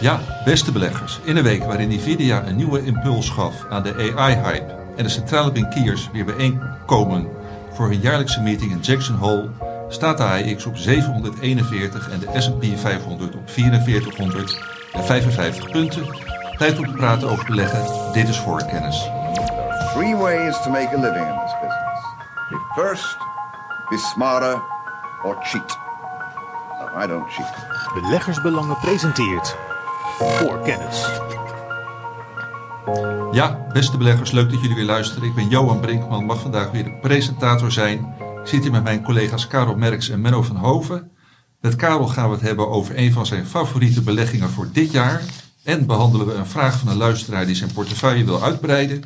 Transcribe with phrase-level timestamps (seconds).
[0.00, 1.20] Ja, beste beleggers.
[1.22, 5.52] In een week waarin Nvidia een nieuwe impuls gaf aan de AI-hype en de centrale
[5.52, 7.28] bankiers weer bijeenkomen
[7.72, 9.48] voor hun jaarlijkse meeting in Jackson Hole,
[9.88, 16.04] staat de AIX op 741 en de S&P 500 op 4455 punten.
[16.56, 18.12] Tijd om te praten over beleggen.
[18.12, 19.08] Dit is voorkennis.
[19.92, 22.00] Three ways to make a living in this business.
[22.50, 23.16] Be first,
[23.88, 24.62] be smarter,
[25.24, 25.78] or cheat.
[26.78, 27.54] No, I don't cheat.
[27.94, 29.56] Beleggersbelangen presenteert
[30.20, 31.08] voor kennis.
[33.32, 35.28] Ja, beste beleggers, leuk dat jullie weer luisteren.
[35.28, 37.98] Ik ben Johan Brinkman, mag vandaag weer de presentator zijn.
[38.18, 41.10] Ik zit hier met mijn collega's Karel Merks en Menno van Hoven.
[41.60, 45.22] Met Karel gaan we het hebben over een van zijn favoriete beleggingen voor dit jaar.
[45.64, 49.02] En behandelen we een vraag van een luisteraar die zijn portefeuille wil uitbreiden.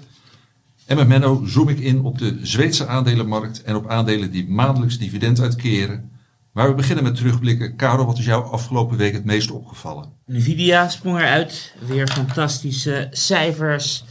[0.87, 4.99] En met Menno zoom ik in op de Zweedse aandelenmarkt en op aandelen die maandelijks
[4.99, 6.11] dividend uitkeren.
[6.55, 7.77] Maar we beginnen met terugblikken.
[7.77, 10.13] Karel, wat is jou afgelopen week het meest opgevallen?
[10.27, 11.75] Nvidia sprong eruit.
[11.87, 14.05] Weer fantastische cijfers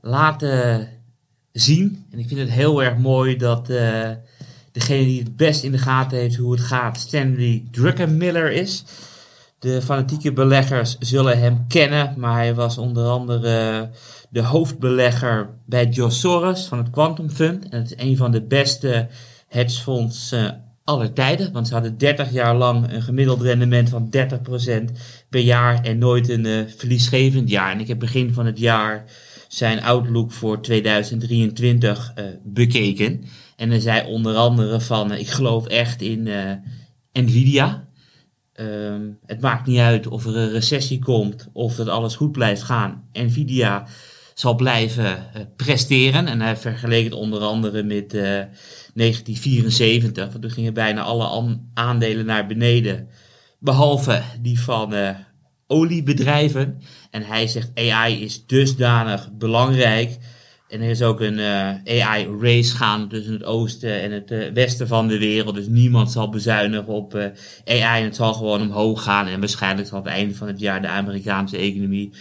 [0.00, 0.88] laten
[1.52, 2.06] zien.
[2.10, 4.10] En ik vind het heel erg mooi dat uh,
[4.72, 8.84] degene die het best in de gaten heeft hoe het gaat, Stanley Druckenmiller is.
[9.58, 13.90] De fanatieke beleggers zullen hem kennen, maar hij was onder andere
[14.30, 17.68] de hoofdbelegger bij Joe Soros van het Quantum Fund.
[17.68, 19.08] En het is een van de beste
[19.48, 21.52] hedgefondsen aller tijden.
[21.52, 24.92] Want ze hadden 30 jaar lang een gemiddeld rendement van 30%
[25.28, 27.72] per jaar en nooit een uh, verliesgevend jaar.
[27.72, 29.04] En ik heb begin van het jaar
[29.48, 33.24] zijn outlook voor 2023 uh, bekeken.
[33.56, 36.28] En hij zei onder andere van, uh, ik geloof echt in
[37.12, 37.88] Nvidia.
[38.60, 42.62] Um, het maakt niet uit of er een recessie komt of dat alles goed blijft
[42.62, 43.08] gaan.
[43.12, 43.86] Nvidia
[44.34, 46.26] zal blijven presteren.
[46.26, 50.28] En hij vergeleek het onder andere met 1974.
[50.28, 53.08] Want toen gingen bijna alle aandelen naar beneden.
[53.64, 55.10] Behalve die van uh,
[55.66, 56.80] oliebedrijven.
[57.10, 60.18] En hij zegt AI is dusdanig belangrijk.
[60.68, 65.08] En er is ook een uh, AI-race gaan tussen het oosten en het westen van
[65.08, 65.54] de wereld.
[65.54, 67.14] Dus niemand zal bezuinigen op
[67.64, 69.26] AI en het zal gewoon omhoog gaan.
[69.26, 72.12] En waarschijnlijk zal het einde van het jaar de Amerikaanse economie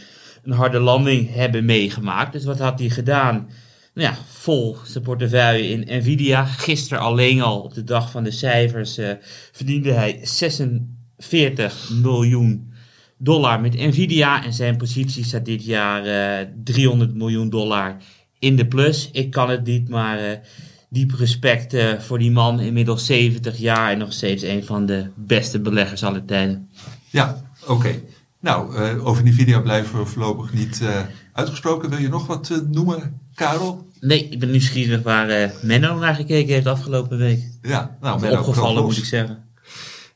[0.43, 2.33] een harde landing hebben meegemaakt.
[2.33, 3.47] Dus wat had hij gedaan?
[3.93, 6.45] nou ja, vol zijn portefeuille in Nvidia.
[6.45, 9.11] Gisteren alleen al op de dag van de cijfers uh,
[9.51, 12.73] verdiende hij 46 miljoen
[13.17, 14.43] dollar met Nvidia.
[14.43, 16.05] En zijn positie staat dit jaar
[16.41, 17.97] uh, 300 miljoen dollar
[18.39, 19.09] in de plus.
[19.11, 20.31] Ik kan het niet, maar uh,
[20.89, 22.59] diep respect voor die man.
[22.59, 26.69] Inmiddels 70 jaar en nog steeds een van de beste beleggers aller tijden.
[27.09, 28.01] Ja, oké.
[28.43, 30.81] Nou, over Nvidia blijven we voorlopig niet
[31.33, 31.89] uitgesproken.
[31.89, 33.87] Wil je nog wat noemen, Karel?
[33.99, 37.49] Nee, ik ben nieuwsgierig waar Menno naar gekeken heeft afgelopen week.
[37.61, 39.42] Ja, nou, Menno, opgevallen moet ik zeggen.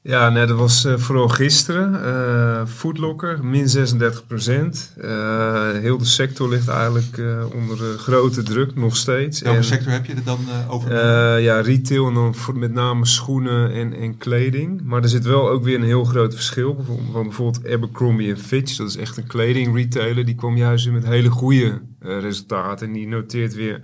[0.07, 1.93] Ja, nee, dat was uh, vooral gisteren.
[1.93, 4.93] Uh, Foodlocker, min 36 procent.
[4.97, 7.21] Uh, heel de sector ligt eigenlijk
[7.53, 9.41] onder grote druk, nog steeds.
[9.41, 10.95] Welke en, sector heb je er dan over?
[11.41, 14.81] ja, retail en dan voor, met name schoenen en, en kleding.
[14.83, 16.75] Maar er zit wel ook weer een heel groot verschil.
[16.75, 20.25] Bijvoorbeeld, bijvoorbeeld Abercrombie Fitch, dat is echt een kledingretailer.
[20.25, 22.87] Die kwam juist weer met hele goede resultaten.
[22.87, 23.83] En die noteert weer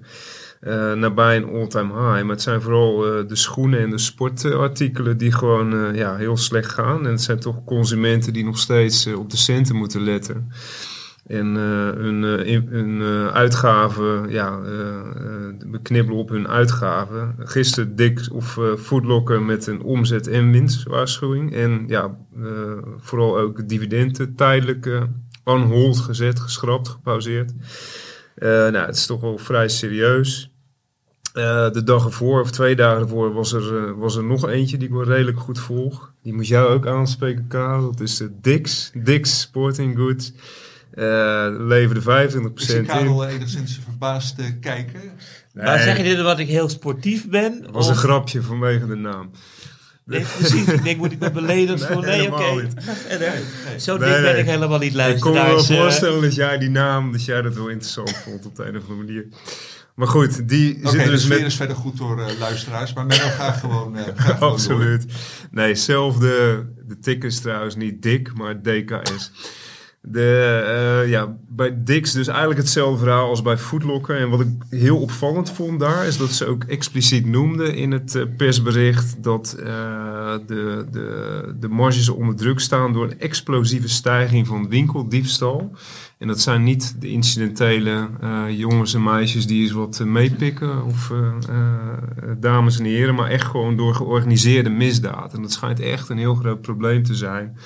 [0.67, 2.21] uh, nabij een all-time high.
[2.21, 6.37] Maar het zijn vooral uh, de schoenen en de sportartikelen die gewoon uh, ja, heel
[6.37, 7.05] slecht gaan.
[7.05, 10.51] En het zijn toch consumenten die nog steeds op de centen moeten letten.
[11.27, 12.23] En hun,
[12.69, 13.01] hun
[13.31, 14.59] uitgaven, ja,
[15.65, 17.35] beknibbelen op hun uitgaven.
[17.39, 21.53] Gisteren dik of Foodlocker met een omzet- en winstwaarschuwing.
[21.53, 22.17] En ja,
[22.97, 25.07] vooral ook dividenden tijdelijk
[25.43, 27.53] on hold gezet, geschrapt, gepauzeerd.
[28.35, 30.52] nou, het is toch wel vrij serieus.
[31.33, 34.77] Uh, de dag ervoor, of twee dagen ervoor, was er, uh, was er nog eentje
[34.77, 36.11] die ik wel redelijk goed volg.
[36.23, 37.91] Die moet jou ook aanspreken, Karel.
[37.91, 38.91] Dat is de Dix.
[38.93, 40.33] Dix Sporting Goods.
[40.95, 42.05] Uh, leverde 25%
[42.45, 45.01] ik zie Karel enigszins verbaasd kijken.
[45.53, 45.65] Nee.
[45.65, 47.61] Maar zeg je dit omdat ik heel sportief ben?
[47.61, 47.91] Dat was of?
[47.91, 49.31] een grapje vanwege de naam.
[50.05, 50.67] Nee, precies.
[50.67, 52.09] Ik denk, moet ik me beledigd nee, voelen?
[52.09, 52.41] Nee, oké.
[52.41, 52.53] Okay.
[53.09, 55.33] Nee, nee, Zo dik ben ik helemaal niet luisteren.
[55.33, 58.45] Ik kon me wel voorstellen dat jij die naam, dat jij dat wel interessant vond
[58.45, 59.25] op de een of andere manier.
[59.95, 61.39] Maar goed, die okay, zitten dus met...
[61.39, 65.05] is verder goed door uh, luisteraars, maar Menno gaat gewoon, uh, gaat Absoluut.
[65.07, 69.31] Gewoon nee, zelfde, de tik is trouwens niet dik, maar DKS.
[70.05, 74.19] De, uh, ja, bij Dix dus eigenlijk hetzelfde verhaal als bij Foodlocker.
[74.19, 78.37] En wat ik heel opvallend vond daar, is dat ze ook expliciet noemden in het
[78.37, 79.65] persbericht dat uh,
[80.47, 85.71] de, de, de marges onder druk staan door een explosieve stijging van winkeldiefstal.
[86.23, 88.09] En dat zijn niet de incidentele
[88.49, 91.11] jongens en meisjes die eens wat meepikken of
[92.39, 95.33] dames en heren, maar echt gewoon door georganiseerde misdaad.
[95.33, 97.57] En dat schijnt echt een heel groot probleem te zijn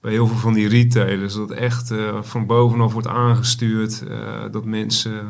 [0.00, 1.34] bij heel veel van die retailers.
[1.34, 4.02] Dat echt eh, van bovenaf wordt aangestuurd.
[4.08, 5.26] eh, dat mensen, eh,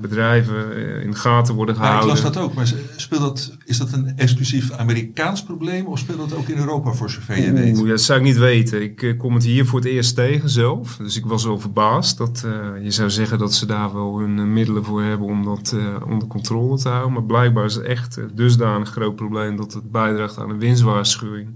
[0.00, 2.10] bedrijven eh, in de gaten worden Ja, ik gehouden.
[2.10, 6.34] las dat ook, maar speelt dat, is dat een exclusief Amerikaans probleem of speelt dat
[6.38, 7.78] ook in Europa voor zover je weet?
[7.78, 8.82] Oeh, dat zou ik niet weten.
[8.82, 10.96] Ik eh, kom het hier voor het eerst tegen zelf.
[10.96, 12.18] Dus ik was wel verbaasd.
[12.18, 15.44] Dat, eh, je zou zeggen dat ze daar wel hun eh, middelen voor hebben om
[15.44, 17.12] dat eh, onder controle te houden.
[17.12, 21.48] Maar blijkbaar is het echt een dusdanig groot probleem dat het bijdraagt aan een winstwaarschuwing.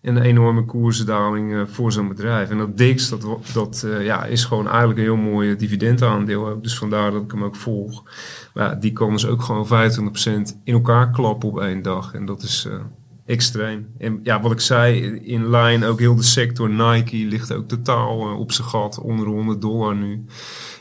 [0.00, 2.50] En een enorme koersdaling eh, voor zo'n bedrijf.
[2.50, 6.62] En dat DIX, dat, dat eh, ja, is gewoon eigenlijk een heel mooi dividendaandeel ook.
[6.62, 8.04] Dus vandaar dat ik hem ook volg.
[8.54, 9.70] Maar ja, die kan dus ook gewoon 25%
[10.64, 12.14] in elkaar klappen op één dag.
[12.14, 12.68] En dat is...
[13.30, 13.86] Extreem.
[13.98, 18.28] En ja, wat ik zei, in line ook heel de sector Nike ligt ook totaal
[18.28, 20.24] eh, op zijn gat, onder de 100 dollar nu.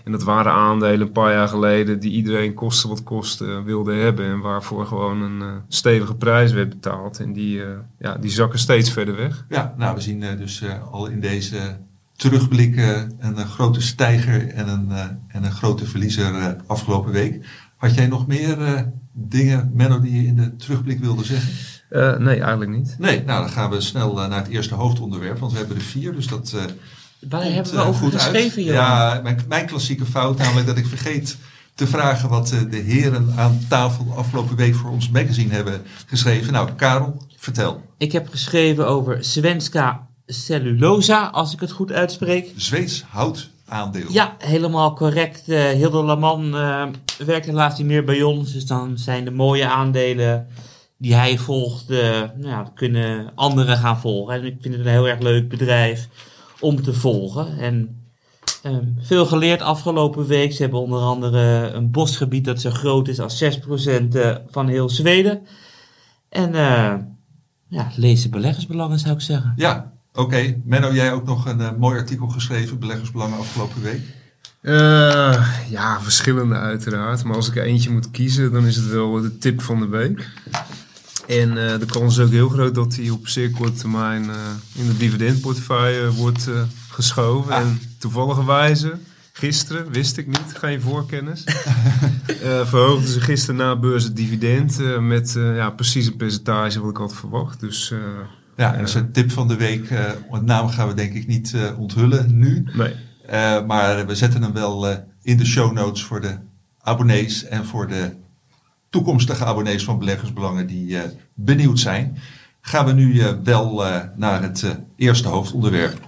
[0.03, 3.93] En dat waren aandelen een paar jaar geleden die iedereen koste wat koste eh, wilde
[3.93, 4.25] hebben.
[4.25, 7.19] En waarvoor gewoon een eh, stevige prijs werd betaald.
[7.19, 7.61] En die,
[7.99, 9.45] ja, die zakken steeds verder weg.
[9.49, 11.77] Ja, nou we zien dus al in deze
[12.15, 14.91] terugblikken een, grote stijger en een,
[15.27, 17.45] en een grote verliezer afgelopen week.
[17.75, 21.78] Had jij nog meer dingen, Menno, die je in de terugblik wilde zeggen?
[21.89, 22.95] Eh, nee, eigenlijk niet.
[22.97, 25.81] Nee, nou dan gaan we snel eh, naar het eerste hoofdonderwerp, want we hebben er
[25.81, 26.63] vier, dus dat eh
[27.29, 28.81] Waar komt, hebben we over goed geschreven, Johan?
[28.81, 31.37] Ja, mijn, mijn klassieke fout, namelijk dat ik vergeet
[31.75, 36.53] te vragen wat de heren aan tafel afgelopen week voor ons magazine hebben geschreven.
[36.53, 37.81] Nou, Karel, vertel.
[37.97, 42.53] Ik heb geschreven over Svenska Cellulosa, als ik het goed uitspreek.
[42.55, 44.11] Zweeds houtaandeel.
[44.11, 45.49] Ja, helemaal correct.
[45.49, 46.87] Eh Hilde Laman eh
[47.25, 48.53] werkt helaas niet meer bij ons.
[48.53, 50.47] Dus dan zijn de mooie aandelen
[51.01, 54.33] die hij volgt, nou ja, kunnen anderen gaan volgen.
[54.33, 56.07] En ik vind het een heel erg leuk bedrijf
[56.59, 57.57] om te volgen.
[57.57, 58.03] En
[58.63, 60.53] ehm, veel geleerd afgelopen week.
[60.53, 64.89] Ze hebben onder andere een bosgebied dat zo groot is als 6% eh, van heel
[64.89, 65.41] Zweden.
[66.29, 66.93] En eh,
[67.67, 69.53] ja, lees de beleggersbelangen zou ik zeggen.
[69.55, 70.61] Ja, oké.
[70.63, 74.01] Menno, jij ook nog een eh, mooi artikel geschreven, Beleggersbelangen afgelopen week.
[74.61, 77.23] Eh, ja, verschillende uiteraard.
[77.23, 79.87] Maar als ik er eentje moet kiezen, dan is het wel de tip van de
[79.87, 80.29] week.
[81.29, 84.35] En eh, de kans is ook heel groot dat die op zeer korte termijn eh,
[84.73, 87.53] in de dividendportefeuille wordt eh, geschoven.
[87.53, 87.59] Ah.
[87.59, 88.93] En toevallige wijze,
[89.31, 91.43] gisteren, wist ik niet, geen voorkennis,
[92.43, 96.89] eh verhoogden ze gisteren na beurs het dividend met eh, ja, precies een percentage wat
[96.89, 97.59] ik had verwacht.
[97.59, 97.93] Dus
[98.55, 99.93] Ja, en dat is een tip van de week.
[100.29, 102.65] want naam gaan we denk ik niet onthullen nu.
[102.73, 102.93] nee.
[103.65, 104.87] Maar we zetten hem wel
[105.21, 106.37] in de show notes voor de
[106.79, 108.11] abonnees en voor de
[108.89, 112.17] toekomstige abonnees van Beleggersbelangen die eh, benieuwd zijn.
[112.61, 114.65] Gaan we nu eh, wel eh, naar het
[114.95, 115.99] eerste hoofdonderwerp.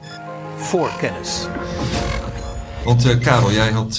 [0.57, 1.47] Voorkennis.
[2.85, 3.97] Want Karel, jij had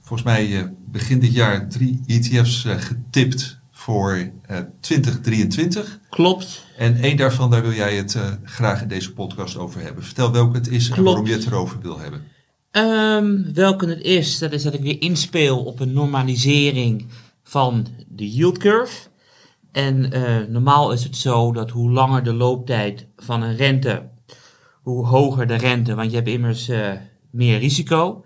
[0.00, 6.00] volgens mij begin dit jaar drie ETF's getipt voor eh, 2023.
[6.10, 6.64] Klopt.
[6.76, 10.04] En één daarvan, daar wil jij het graag in deze podcast over hebben.
[10.04, 12.22] Vertel welke het is en waarom je het erover wil hebben.
[12.70, 17.06] Ehm, welke het is, dat is dat ik weer inspeel op een normalisering
[17.48, 19.08] van de yield curve.
[19.72, 24.08] En eh, normaal is het zo dat hoe langer de looptijd van een rente,
[24.82, 26.92] hoe hoger de rente, want je hebt immers eh,
[27.30, 28.24] meer risico.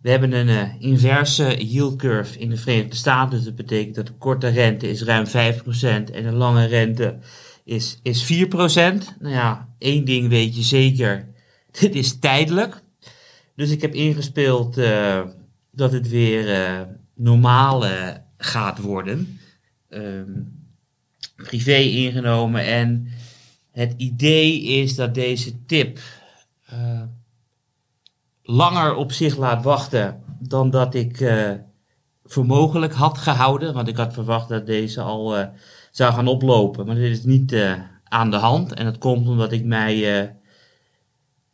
[0.00, 3.36] We hebben een eh, inverse yield curve in de Verenigde Staten.
[3.36, 5.30] Dus dat betekent dat de korte rente is ruim 5%
[6.12, 7.18] en de lange rente
[7.64, 8.46] is, is 4%.
[8.46, 11.28] Nou ja, één ding weet je zeker.
[11.80, 12.82] Dit is tijdelijk.
[13.56, 14.80] Dus ik heb ingespeeld
[15.70, 16.44] dat het weer
[17.22, 18.08] normaal eh,
[18.44, 19.40] gaat worden.
[19.88, 20.40] Ehm,
[21.36, 22.64] privé ingenomen.
[22.64, 23.08] En
[23.70, 25.98] het idee is dat deze tip
[26.66, 27.02] eh,
[28.42, 31.50] langer op zich laat wachten dan dat ik eh,
[32.24, 33.74] voor mogelijk had gehouden.
[33.74, 35.46] Want ik had verwacht dat deze al eh,
[35.90, 36.86] zou gaan oplopen.
[36.86, 37.56] Maar dit is niet
[38.04, 38.74] aan de hand.
[38.74, 40.34] En dat komt omdat ik mij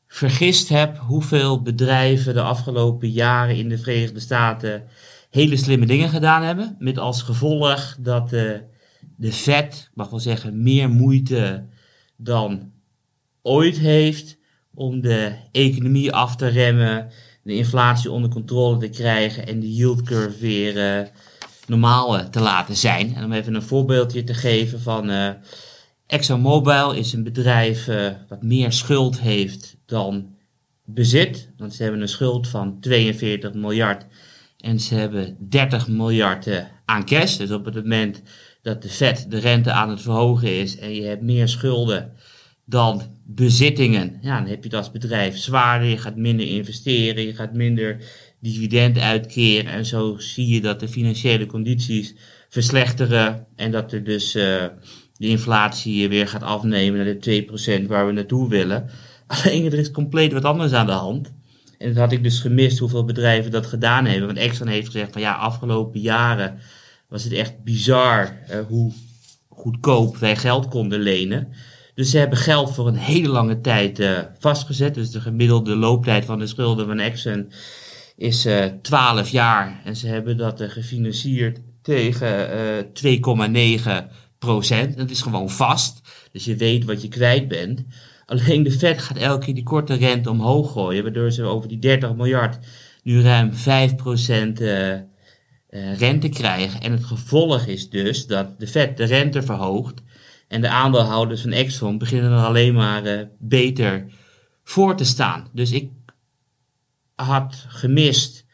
[0.06, 4.88] vergist heb hoeveel bedrijven de afgelopen jaren in de Verenigde Staten
[5.30, 6.76] hele slimme dingen gedaan hebben.
[6.78, 8.52] Met als gevolg dat eh,
[9.16, 11.66] de ik mag wel zeggen, meer moeite
[12.16, 12.72] dan
[13.42, 14.38] ooit heeft
[14.74, 17.10] om de economie af te remmen,
[17.42, 21.06] de inflatie onder controle te krijgen en de yield curve weer eh,
[21.66, 23.14] normaal eh, te laten zijn.
[23.14, 25.30] En om even een voorbeeldje te geven van eh
[26.08, 30.36] ExxonMobil is een bedrijf eh, wat meer schuld heeft dan
[30.84, 31.50] bezit.
[31.56, 34.06] Want ze hebben een schuld van 42 miljard
[34.58, 37.36] en ze hebben 30 miljard eh, aan cash.
[37.36, 38.22] Dus op het moment
[38.62, 42.12] dat de Fed de rente aan het verhogen is en je hebt meer schulden
[42.64, 45.88] dan bezittingen, ja, dan heb je het als bedrijf zwaarder.
[45.88, 47.96] Je gaat minder investeren, je gaat minder
[48.40, 49.72] dividend uitkeren.
[49.72, 52.14] En zo zie je dat de financiële condities
[52.48, 54.64] verslechteren en dat er dus eh,
[55.16, 58.90] de inflatie weer gaat afnemen naar de 2% waar we naartoe willen.
[59.26, 61.32] Alleen er is compleet wat anders aan de hand.
[61.78, 64.26] En dat had ik dus gemist hoeveel bedrijven dat gedaan hebben.
[64.26, 66.58] Want Exxon heeft gezegd van ja, afgelopen jaren
[67.08, 68.92] was het echt bizar eh, hoe
[69.48, 71.52] goedkoop wij geld konden lenen.
[71.94, 74.94] Dus ze hebben geld voor een hele lange tijd eh, vastgezet.
[74.94, 77.52] Dus de gemiddelde looptijd van de schulden van Exxon
[78.16, 79.80] is eh 12 jaar.
[79.84, 84.96] En ze hebben dat eh, gefinancierd tegen eh 2,9 procent.
[84.96, 86.00] Dat is gewoon vast.
[86.32, 87.84] Dus je weet wat je kwijt bent.
[88.28, 91.02] Alleen de Fed gaat elke keer die korte rente omhoog gooien.
[91.02, 92.58] Waardoor ze over die 30 miljard
[93.02, 95.02] nu ruim 5 procent eh, eh,
[95.98, 96.80] rente krijgen.
[96.80, 100.02] En het gevolg is dus dat de Fed de rente verhoogt.
[100.48, 104.06] En de aandeelhouders van Exxon beginnen er alleen maar eh, beter
[104.64, 105.48] voor te staan.
[105.52, 105.90] Dus ik
[107.14, 108.44] had gemist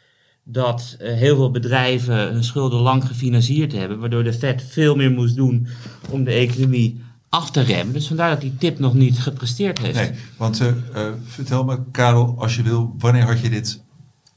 [0.44, 3.98] dat heel veel bedrijven hun schulden lang gefinancierd hebben.
[3.98, 5.66] Waardoor de Fed veel meer moest doen
[6.10, 7.03] om de economie
[7.34, 7.92] af te remmen.
[7.92, 9.94] Dus vandaar dat die tip nog niet gepresteerd heeft.
[9.94, 13.82] Nee, want eh, eh, vertel me, Karel, als je wil, wanneer had je dit,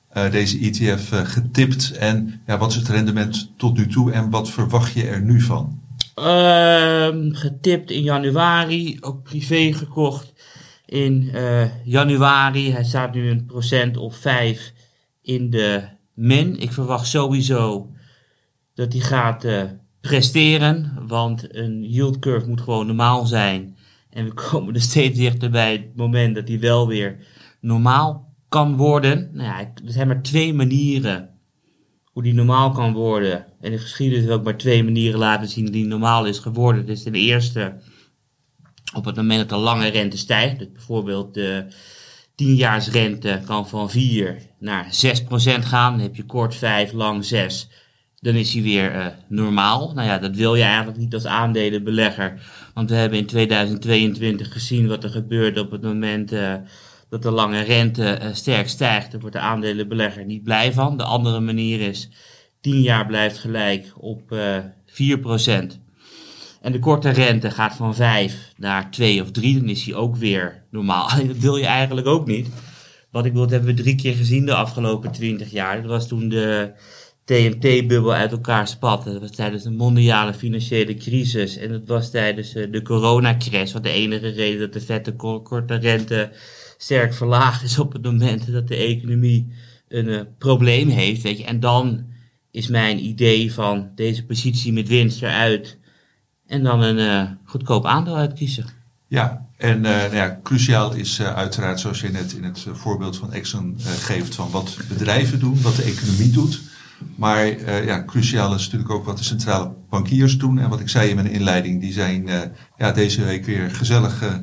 [0.10, 4.50] eh, deze ETF getipt en ja, wat is het rendement tot nu toe en wat
[4.50, 5.82] verwacht je er nu van?
[6.16, 10.34] Ehm, getipt in januari, ook privé gekocht
[10.86, 11.32] in
[11.84, 12.72] januari.
[12.72, 14.74] Hij staat nu een procent of 5
[15.22, 16.60] in de min.
[16.60, 17.92] Ik verwacht sowieso
[18.74, 19.46] dat hij gaat
[20.01, 23.77] presteren, want een yield curve moet gewoon normaal zijn.
[24.10, 27.18] En we komen er steeds dichter bij het moment dat hij wel weer
[27.62, 29.30] normaal kan worden.
[29.34, 31.30] Nou ja, er zijn maar twee manieren
[32.18, 33.46] hoe die normaal kan worden.
[33.62, 36.86] En de geschiedenis wil ook maar twee manieren laten zien die normaal is geworden.
[36.86, 37.74] Dus ten eerste,
[38.96, 41.66] op het moment dat de lange rente stijgt, dus bijvoorbeeld de
[42.44, 44.88] 10-jaarsrente kan van 4 naar 6%
[45.60, 47.70] gaan, dan heb je kort 5, lang 6.
[48.19, 49.91] Dan is hij weer eh, normaal.
[49.93, 52.41] Nou ja, dat wil je eigenlijk niet als aandelenbelegger.
[52.74, 56.53] Want we hebben in 2022 gezien wat er gebeurt op het moment eh,
[57.09, 59.12] dat de lange rente eh, sterk stijgt.
[59.12, 60.97] Daar wordt de aandelenbelegger niet blij van.
[60.97, 62.09] De andere manier is
[62.62, 64.57] 10 jaar blijft gelijk op eh
[64.88, 65.86] 4%.
[66.62, 69.59] En de korte rente gaat van 5 naar 2 of 3.
[69.59, 71.09] Dan is hij ook weer normaal.
[71.27, 72.50] Dat wil je eigenlijk ook niet.
[73.12, 75.81] Wat ik wil, dat hebben we drie keer gezien de afgelopen 20 jaar.
[75.81, 76.71] Dat was toen de
[77.27, 79.12] TNT-bubbel uit elkaar spatte.
[79.12, 81.57] Dat was tijdens de mondiale financiële crisis.
[81.57, 83.72] En dat was tijdens eh, de coronacrash.
[83.72, 86.31] Wat de enige reden dat de vette ko- korte rente
[86.77, 89.53] sterk verlaagd is op het moment dat de economie
[89.88, 91.22] een eh, probleem heeft.
[91.22, 91.43] Weet je.
[91.43, 92.05] En dan
[92.51, 95.77] is mijn idee van deze positie met winst eruit.
[96.46, 98.65] En dan een eh, goedkoop aandeel uitkiezen.
[99.07, 103.75] Ja, en nou ja, cruciaal is uiteraard, zoals je net in het voorbeeld van Exxon
[103.79, 106.75] geeft, van wat bedrijven doen, wat de economie doet.
[107.16, 110.60] Maar eh, ja, cruciaal is natuurlijk ook wat de centrale bankiers doen.
[110.60, 112.39] En wat ik zei in mijn inleiding, die zijn eh,
[112.77, 114.34] ja, deze week weer gezellig eh,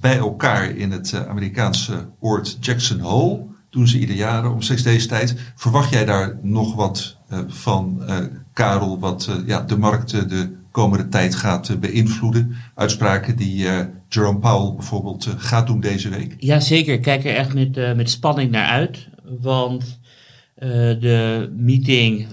[0.00, 3.44] bij elkaar in het Amerikaanse oord Jackson Hole.
[3.70, 5.36] Doen ze ieder jaar om steeds deze tijd.
[5.54, 7.16] Verwacht jij daar nog wat
[7.46, 8.02] van,
[8.52, 12.56] Karel, wat ja, de markt de komende tijd gaat beïnvloeden?
[12.74, 13.66] Uitspraken die
[14.08, 16.34] Jerome Powell bijvoorbeeld gaat doen deze week.
[16.38, 16.94] Ja, zeker.
[16.94, 19.08] Ik kijk er echt met, met spanning naar uit.
[19.40, 19.98] Want
[20.58, 22.26] de meeting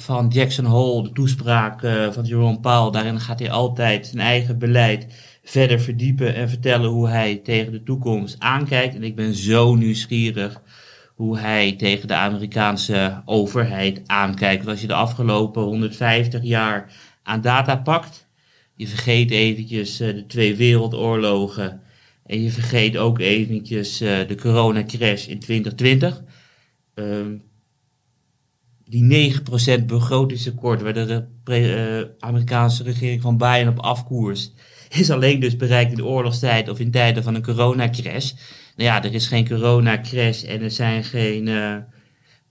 [0.00, 4.58] van Jackson Hole, de toespraak eh, van Jerome Powell, daarin gaat hij altijd zijn eigen
[4.58, 5.06] beleid
[5.42, 8.94] verder verdiepen en vertellen hoe hij tegen de toekomst aankijkt.
[8.94, 10.62] En ik ben zo nieuwsgierig
[11.14, 14.66] hoe hij tegen de Amerikaanse overheid aankijkt.
[14.66, 18.28] Als je de afgelopen 150 jaar aan data pakt,
[18.74, 21.80] je vergeet eventjes eh, de twee wereldoorlogen
[22.26, 26.22] en je vergeet ook eventjes eh, de coronacrash in 2020.
[26.94, 27.36] Ehm,
[28.90, 29.32] die
[29.80, 34.54] 9% begrotingstekort waar de eh, Amerikaanse regering van Biden op afkoerst,
[34.88, 38.32] is alleen dus bereikt in de oorlogstijd of in tijden van een coronacrash.
[38.76, 41.74] Nou ja, er is geen coronacrash en er zijn geen eh,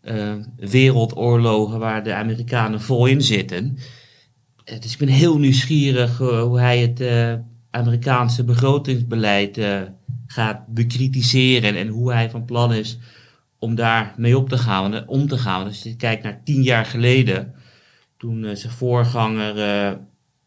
[0.02, 3.78] eh, wereldoorlogen waar de Amerikanen vol in zitten.
[4.80, 7.04] Dus ik ben heel nieuwsgierig hoe hij het
[7.70, 9.60] Amerikaanse begrotingsbeleid
[10.28, 12.98] gaat bekritiseren en hoe hij van plan is
[13.60, 15.66] om daar mee op te gaan, eh, om te gaan.
[15.66, 17.54] Als je kijkt naar tien jaar geleden,
[18.18, 19.94] toen eh, zijn voorganger eh,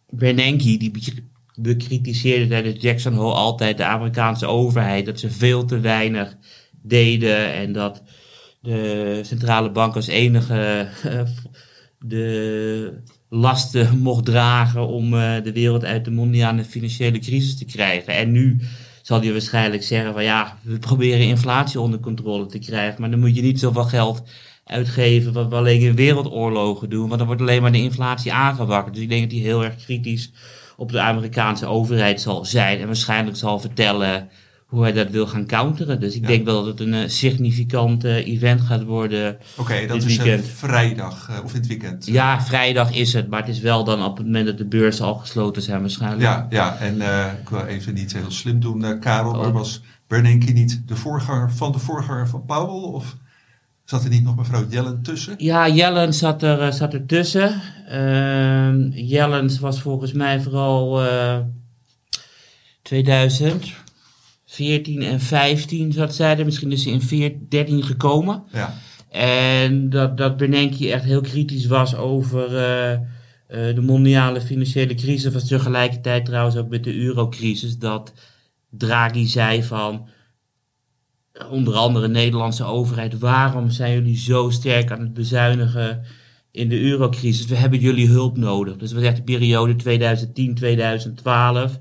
[0.08, 5.80] Bernanke, die be- bekritiseerde tijdens Jackson Hole altijd de Amerikaanse overheid, dat ze veel te
[5.80, 6.36] weinig
[6.82, 8.02] deden en dat
[8.60, 10.88] de centrale bank als enige
[11.98, 18.14] de lasten mocht dragen om de wereld uit de mondiale financiële crisis te krijgen.
[18.14, 18.60] En nu
[19.02, 23.20] zal hij waarschijnlijk zeggen van ja, we proberen inflatie onder controle te krijgen, maar dan
[23.20, 24.22] moet je niet zoveel geld
[24.64, 28.94] uitgeven wat we alleen in wereldoorlogen doen, want dan wordt alleen maar de inflatie aangewakkerd.
[28.94, 30.32] Dus ik denk dat hij heel erg kritisch
[30.76, 34.30] op de Amerikaanse overheid zal zijn en waarschijnlijk zal vertellen
[34.72, 36.00] hoe hij dat wil gaan counteren.
[36.00, 39.38] Dus ik denk wel dat het een uh, significant eh, event gaat worden.
[39.56, 40.20] Oké, dat is
[40.54, 42.06] vrijdag eh, of het weekend.
[42.06, 45.04] Ja, vrijdag is het, maar het is wel dan op het moment dat de beurzen
[45.04, 46.22] al gesloten zijn waarschijnlijk.
[46.22, 46.94] Ja, ja en
[47.40, 49.52] ik wil even niet heel slim doen, Karel, maar oh.
[49.52, 52.92] was Bernanke niet de voorganger van de voorganger van Powell?
[52.92, 53.16] Of
[53.84, 55.34] zat er niet nog mevrouw Jellen tussen?
[55.36, 57.60] Ja, Jellen zat er, zat er tussen.
[57.88, 61.00] Ehm, Jellens was volgens mij vooral
[62.82, 63.81] 2000
[64.52, 68.42] 14 en 15 zat zij er, misschien dus in 14, 13 gekomen.
[68.52, 68.74] Ja.
[69.08, 73.00] En dat, dat Bernanke echt heel kritisch was over eh, eh,
[73.48, 75.32] de mondiale financiële crisis.
[75.32, 77.78] Was tegelijkertijd trouwens ook met de eurocrisis.
[77.78, 78.12] Dat
[78.70, 80.08] Draghi zei van
[81.50, 86.02] onder andere Nederlandse overheid, waarom zijn jullie zo sterk aan het bezuinigen
[86.50, 87.46] in de eurocrisis?
[87.46, 88.76] We hebben jullie hulp nodig.
[88.76, 89.74] Dus we hebben de periode
[91.74, 91.80] 2010-2012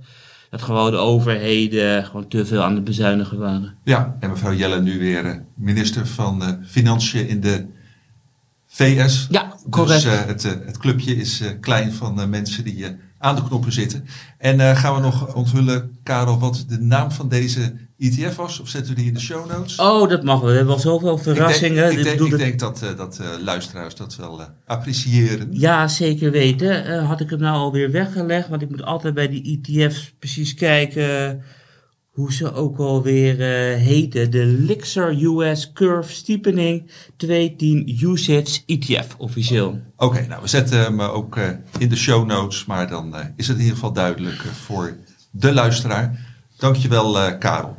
[0.51, 3.75] dat gewoon de overheden gewoon te veel aan het bezuinigen waren.
[3.83, 4.17] ja.
[4.19, 7.65] en mevrouw Jellen nu weer eh, minister van eh, Financiën in de
[8.67, 9.27] VS.
[9.29, 10.03] Ja, correct.
[10.03, 14.05] Dus het, het clubje is klein van mensen die aan de knoppen zitten.
[14.37, 18.59] En eh, gaan we nog onthullen, Karel, wat de naam van deze ETF was?
[18.59, 19.75] Of zetten we die in de show notes?
[19.75, 20.49] Oh, dat mag wel.
[20.49, 21.91] We hebben al zoveel verrassingen.
[21.91, 25.47] Ik denk, ik denk, ik denk dat, eh, dat eh, luisteraars dat wel appreciëren.
[25.51, 27.03] Ja, zeker weten.
[27.05, 28.49] Had ik hem nou alweer weggelegd?
[28.49, 31.43] Want ik moet altijd bij die ETF's precies kijken
[32.11, 34.31] hoe ze ook alweer eh heten.
[34.31, 39.79] De Lixer US Curve Steepening 210 Usage ETF officieel.
[39.95, 43.25] Oké, nou we zetten hem eh, ook eh, in de show notes, maar dan eh,
[43.35, 44.97] is het in ieder geval duidelijk voor
[45.31, 46.29] de luisteraar.
[46.57, 47.75] Dankjewel, eh Karel.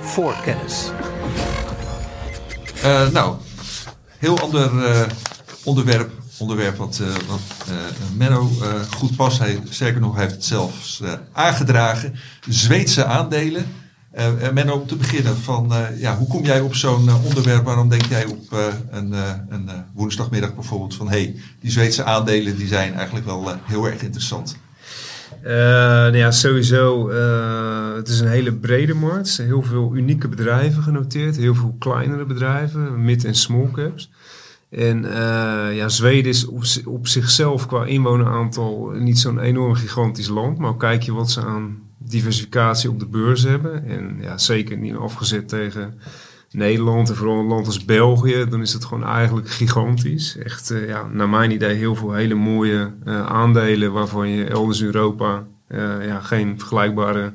[0.00, 0.90] Voor kennis.
[2.82, 3.36] Eh, nou,
[4.18, 5.06] heel ander eh,
[5.64, 6.17] onderwerp.
[6.38, 7.74] Onderwerp wat, eh, wat eh,
[8.16, 9.38] Menno eh, goed past.
[9.38, 11.02] Hij, sterker nog, hij heeft het zelfs
[11.32, 12.14] aangedragen.
[12.48, 13.66] Zweedse aandelen.
[14.52, 17.64] Menno, om te beginnen, van, ja, hoe kom jij op zo'n onderwerp?
[17.64, 18.52] Waarom denk jij op
[18.90, 19.12] een,
[19.48, 21.08] een woensdagmiddag bijvoorbeeld van...
[21.08, 24.56] hey, die Zweedse aandelen die zijn eigenlijk wel heel erg interessant.
[25.42, 27.10] Nou ja, sowieso.
[27.96, 29.36] het is een hele brede markt.
[29.36, 31.36] Heel veel unieke bedrijven genoteerd.
[31.36, 34.10] Heel veel kleinere bedrijven, mid- en small caps.
[34.70, 40.28] En eh, ja, Zweden is op, zi- op zichzelf qua inwoneraantal niet zo'n enorm gigantisch
[40.28, 40.58] land.
[40.58, 43.84] Maar kijk je wat ze aan diversificatie op de beurs hebben.
[43.86, 45.94] En ja, zeker niet afgezet tegen
[46.50, 48.46] Nederland en vooral een land als België.
[48.50, 50.36] Dan is het gewoon eigenlijk gigantisch.
[50.36, 54.80] Echt, eh, ja, naar mijn idee, heel veel hele mooie eh, aandelen waarvan je elders
[54.80, 55.46] in Europa
[56.02, 57.32] ja, geen vergelijkbare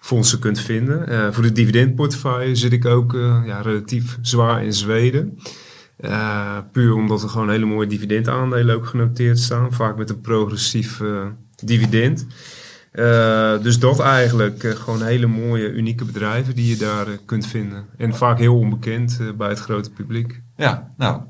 [0.00, 1.34] fondsen kunt vinden.
[1.34, 3.12] Voor de dividendportefeuille zit ik ook
[3.44, 5.38] ja, relatief zwaar in Zweden.
[5.96, 9.72] Eh, puur omdat er gewoon hele mooie dividendaandelen ook genoteerd staan.
[9.72, 11.26] Vaak met een progressief eh,
[11.64, 12.26] dividend.
[12.92, 17.84] Eh, dus dat eigenlijk gewoon hele mooie, unieke bedrijven die je daar kunt vinden.
[17.96, 20.42] En vaak heel onbekend bij het grote publiek.
[20.56, 21.20] Ja, nou,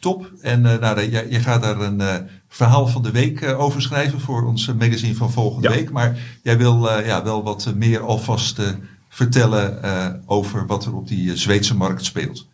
[0.00, 0.32] top.
[0.40, 5.14] En nou, jij gaat daar een verhaal van de week over schrijven voor ons magazine
[5.14, 5.74] van volgende Ja.
[5.74, 5.90] week.
[5.90, 8.60] Maar jij wil ja, wel wat meer alvast
[9.08, 9.80] vertellen
[10.26, 12.50] over wat er op die Zweedse markt speelt.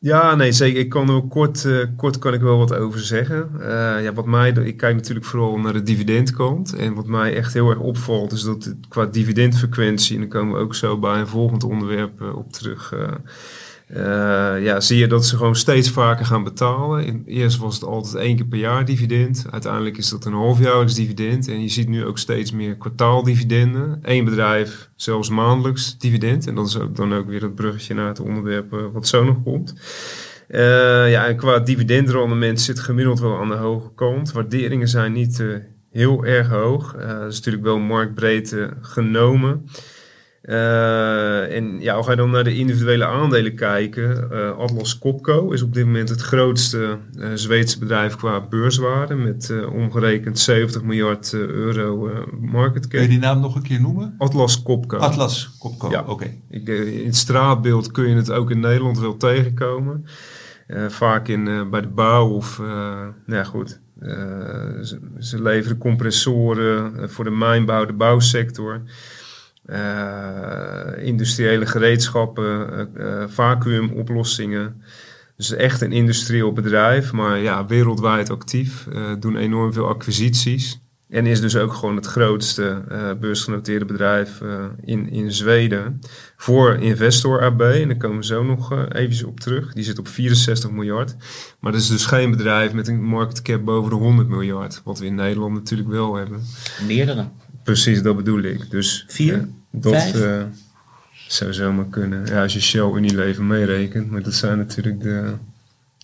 [0.00, 0.80] Ja, nee, zeker.
[0.80, 3.50] Ik kan er ook kort, eh, kort kan ik wel wat over zeggen.
[3.60, 6.74] Eh, ja, wat mij, ik kijk natuurlijk vooral naar de dividendkant.
[6.74, 10.60] En wat mij echt heel erg opvalt, is dat qua dividendfrequentie, en daar komen we
[10.60, 12.94] ook zo bij een volgend onderwerp eh, op terug.
[13.88, 17.04] Eh, ja, zie je dat ze gewoon steeds vaker gaan betalen.
[17.04, 19.46] In, eerst was het altijd één keer per jaar dividend.
[19.50, 21.48] Uiteindelijk is dat een halfjaarlijks dividend.
[21.48, 23.98] En je ziet nu ook steeds meer kwartaaldividenden.
[24.02, 26.46] Eén bedrijf zelfs maandelijks dividend.
[26.46, 29.42] En dat is dan ook weer het bruggetje naar het onderwerp eh, wat zo nog
[29.42, 29.74] komt.
[30.48, 34.32] Eh, ja, en qua dividendrendement zit gemiddeld wel aan de hoge kant.
[34.32, 35.42] Waarderingen zijn niet
[35.90, 36.92] heel erg hoog.
[36.92, 39.68] Dat is natuurlijk wel marktbreed eh, genomen.
[40.42, 44.30] Eh, en ja, ga je dan naar de individuele aandelen kijken.
[44.32, 49.14] eh, Atlas Copco is op dit moment het grootste eh, Zweedse bedrijf qua beurswaarde.
[49.14, 53.14] Met omgerekend 70 miljard euro market Kun je cap.
[53.14, 54.14] die naam nog een keer noemen?
[54.18, 54.96] Atlas Copco.
[54.96, 56.04] Atlas Copco, Ja.
[56.06, 56.34] oké.
[56.50, 60.04] In het straatbeeld kun je het ook in Nederland wel tegenkomen.
[60.88, 63.80] Vaak in, bij de bouw of, nou ja goed,
[64.82, 68.80] ze, ze leveren compressoren voor de mijnbouw, de bouwsector.
[69.68, 74.82] Eh, industriële gereedschappen, eh, eh, vacuümoplossingen.
[75.36, 78.86] Dus echt een industrieel bedrijf, maar ja, wereldwijd actief.
[79.18, 80.80] doen enorm veel acquisities.
[81.08, 82.82] En is dus ook gewoon het grootste
[83.20, 84.40] beursgenoteerde bedrijf
[84.84, 86.00] in, in Zweden.
[86.36, 89.72] Voor Investor AB, en daar komen we zo nog eh eventjes op terug.
[89.72, 91.16] Die zit op 64 miljard.
[91.60, 94.80] Maar dat is dus geen bedrijf met een market cap boven de 100 miljard.
[94.84, 96.40] Wat we in Nederland natuurlijk wel hebben.
[96.86, 97.28] Meerdere.
[97.62, 98.70] Precies, dat bedoel ik.
[98.70, 99.48] Dus Vier?
[99.70, 100.20] Dat, Vijf?
[100.20, 100.42] eh,
[101.28, 102.26] Zou zomaar kunnen.
[102.26, 104.10] Ja, als je Shell Unilever meerekent.
[104.10, 105.32] Maar dat zijn natuurlijk de,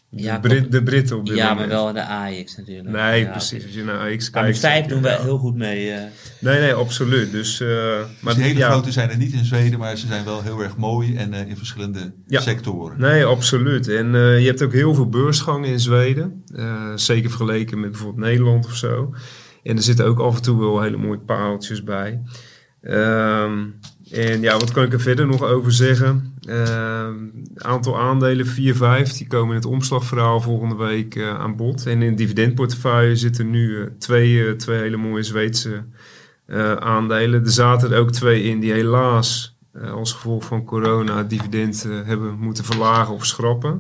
[0.09, 2.89] de, Ja, Brit, de Britten op dit Ja, maar wel in de Ajax natuurlijk.
[2.89, 3.65] Nee, Ja, precies.
[3.65, 4.49] Als je naar Ajax Maar kijkt...
[4.63, 5.91] met vijf zeg je, doen we heel goed mee.
[5.91, 6.03] eh.
[6.41, 7.31] Nee, nee, absoluut.
[7.33, 10.07] Dus, eh, Maar maar die hele ja, grote zijn er niet in Zweden, maar ze
[10.07, 12.41] zijn wel heel erg mooi en eh, in verschillende Ja.
[12.41, 13.01] sectoren.
[13.01, 13.89] Nee, absoluut.
[13.89, 16.45] En eh, je hebt ook heel veel beursgangen in Zweden.
[16.55, 19.15] Eh, zeker vergeleken met bijvoorbeeld Nederland of zo.
[19.63, 22.21] En er zitten ook af en toe wel hele mooie pareltjes bij.
[22.85, 23.65] Ehm,
[24.11, 26.35] en ja, wat kan ik er verder nog over zeggen?
[26.41, 27.15] Ehm,
[27.57, 31.87] aantal aandelen, 4, 5, die komen in het omslagverhaal volgende week eh, aan bod.
[31.87, 35.85] En in het dividendportefeuille zitten nu eh, twee, eh, twee hele mooie Zweedse
[36.79, 37.45] aandelen.
[37.45, 39.57] Er zaten er ook twee in die helaas
[39.93, 43.71] als gevolg van corona dividend hebben moeten verlagen of schrappen.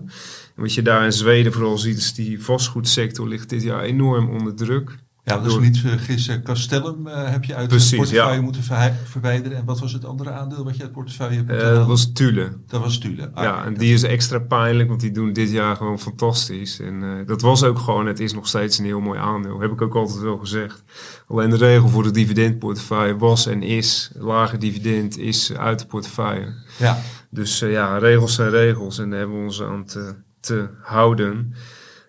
[0.56, 4.28] En wat je daar in Zweden vooral ziet is die vastgoedsector ligt dit jaar enorm
[4.28, 4.96] onder druk.
[5.24, 6.42] Ja, Door- niet vergissen.
[6.42, 8.40] Castellum eh, heb je uit Precies, het portefeuille ja.
[8.42, 8.62] moeten
[9.04, 9.58] verwijderen.
[9.58, 11.86] En wat was het andere aandeel wat je uit het portefeuille hebt Eh, moeten dat
[11.86, 12.52] was Tule.
[12.66, 13.00] Dat was.
[13.34, 16.80] Ah, ja, en die is extra pijnlijk, want die doen dit jaar gewoon fantastisch.
[16.80, 19.60] En eh, dat was ook gewoon, het is nog steeds een heel mooi aandeel.
[19.60, 20.82] Heb ik ook altijd wel gezegd.
[21.28, 26.52] Alleen de regel voor de dividendportefeuille was en is, lager dividend is uit de portefeuille.
[26.78, 26.98] ja.
[27.30, 31.54] Dus eh, ja, regels zijn regels en daar hebben we ons aan te, te houden.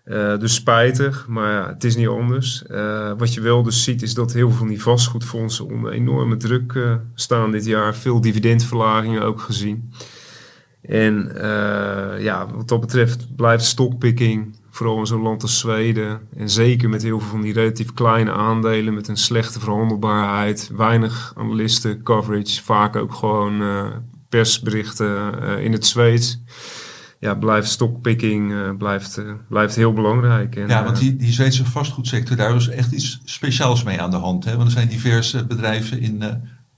[0.05, 2.65] Eh, dus spijtig, maar ja, het is niet anders.
[2.65, 6.37] Eh, wat je wel dus ziet is dat heel veel van die vastgoedfondsen onder enorme
[6.37, 7.95] druk eh, staan dit jaar.
[7.95, 9.93] Veel dividendverlagingen ook gezien.
[10.81, 11.31] En
[12.19, 16.19] ja, wat dat betreft blijft stockpicking, vooral in zo'n land als Zweden.
[16.37, 20.71] En zeker met heel veel van die relatief kleine aandelen met een slechte verhandelbaarheid.
[20.75, 23.63] Weinig analisten, coverage, vaak ook gewoon
[24.29, 26.41] persberichten in het Zweeds.
[27.19, 30.55] Ja, blijft stockpicking eh, blijft, eh, blijft heel belangrijk.
[30.55, 34.11] En, ja, want eh, die, die Zweedse vastgoedsector, daar is echt iets speciaals mee aan
[34.11, 34.45] de hand.
[34.45, 34.55] Hè?
[34.55, 36.23] Want er zijn diverse bedrijven in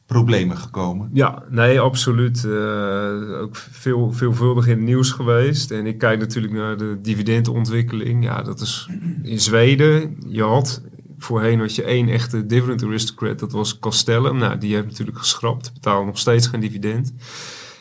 [0.08, 1.10] problemen gekomen.
[1.14, 2.46] Ja, nee, absoluut.
[2.46, 5.72] Eh, ook veel, veelvuldig in het nieuws geweest.
[5.72, 8.24] En ik kijk natuurlijk naar de dividendontwikkeling.
[8.24, 8.90] Ja, dat is
[9.24, 10.18] in Zweden.
[10.28, 10.82] Je had
[11.18, 13.40] voorheen had je één echte dividend aristocrat.
[13.40, 14.38] Dat was Castellum.
[14.38, 15.74] Nou, die heeft natuurlijk geschrapt.
[15.74, 17.14] Betaalde nog steeds geen dividend.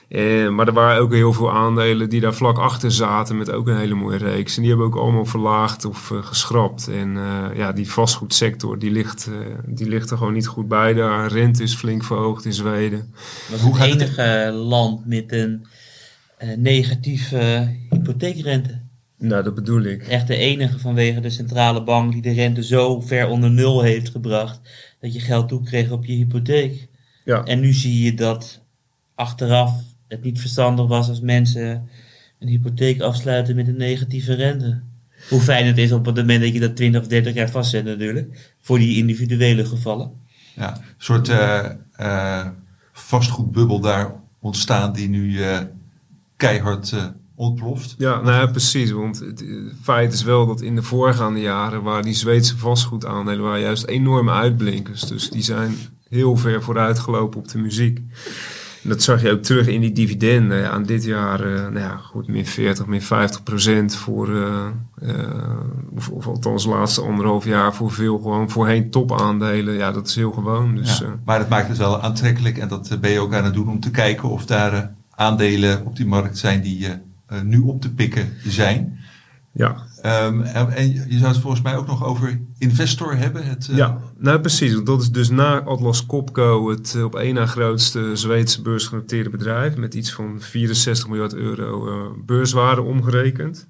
[0.08, 3.66] Eh, maar er waren ook heel veel aandelen die daar vlak achter zaten met ook
[3.66, 4.56] een hele mooie reeks.
[4.56, 6.88] En die hebben ook allemaal verlaagd of eh, geschrapt.
[6.88, 9.30] En eh, ja, die vastgoedsector die ligt,
[9.66, 10.94] die ligt er gewoon niet goed bij.
[10.94, 13.14] Daar rente is flink verhoogd in Zweden.
[13.50, 15.66] was Hoe het enige land met een
[16.56, 18.80] negatieve hypotheekrente.
[19.18, 20.02] Nou, dat bedoel ik.
[20.02, 24.08] Echt de enige vanwege de centrale bank die de rente zo ver onder nul heeft
[24.08, 24.60] gebracht
[25.00, 26.88] dat je geld toekreeg op je hypotheek.
[27.24, 28.60] Ja, En nu zie je dat
[29.14, 29.72] achteraf
[30.08, 31.88] het niet verstandig was als mensen
[32.38, 34.80] een hypotheek afsluiten met een negatieve rente.
[35.28, 37.84] Hoe fijn het is op het moment dat je dat 20 of 30 jaar vastzet
[37.84, 38.54] natuurlijk.
[38.60, 40.12] Voor die individuele gevallen.
[40.54, 42.46] Ja, een soort eh, eh,
[42.92, 45.58] vastgoedbubbel daar ontstaan die nu eh,
[46.36, 47.94] keihard eh, ontploft.
[47.98, 48.90] ja, nou ja, precies.
[48.90, 49.44] Want het,
[49.82, 54.32] feit is wel dat in de voorgaande jaren waren die Zweedse vastgoedaandelen waren juist enorme
[54.32, 55.00] uitblinkers.
[55.00, 55.74] Dus die zijn
[56.08, 58.00] heel ver vooruit gelopen op de muziek.
[58.88, 60.58] Dat zag je ook terug in die dividenden.
[60.58, 64.66] Ja, en dit jaar, eh, nou ja, goed, min 40, min 50 procent voor, eh,
[65.00, 65.14] eh,
[65.96, 69.74] of, of althans laatste anderhalf jaar voor veel gewoon voorheen topaandelen.
[69.74, 70.74] Ja, dat is heel gewoon.
[70.76, 73.34] Dus, Ja, eh, maar het maakt het wel aantrekkelijk en dat eh, ben je ook
[73.34, 76.86] aan het doen om te kijken of daar eh, aandelen op die markt zijn die
[76.86, 76.92] eh,
[77.26, 78.98] eh, nu op te pikken zijn.
[79.52, 83.46] ja, Ehm, en, je zou het volgens mij ook nog over Investor hebben.
[83.46, 84.82] Het, eh, Ja, nou precies.
[84.82, 89.76] Dat is dus na Atlas Copco het eh, op één na grootste Zweedse beursgenoteerde bedrijf.
[89.76, 93.68] Met iets van 64 miljard euro eh, beurswaarde omgerekend.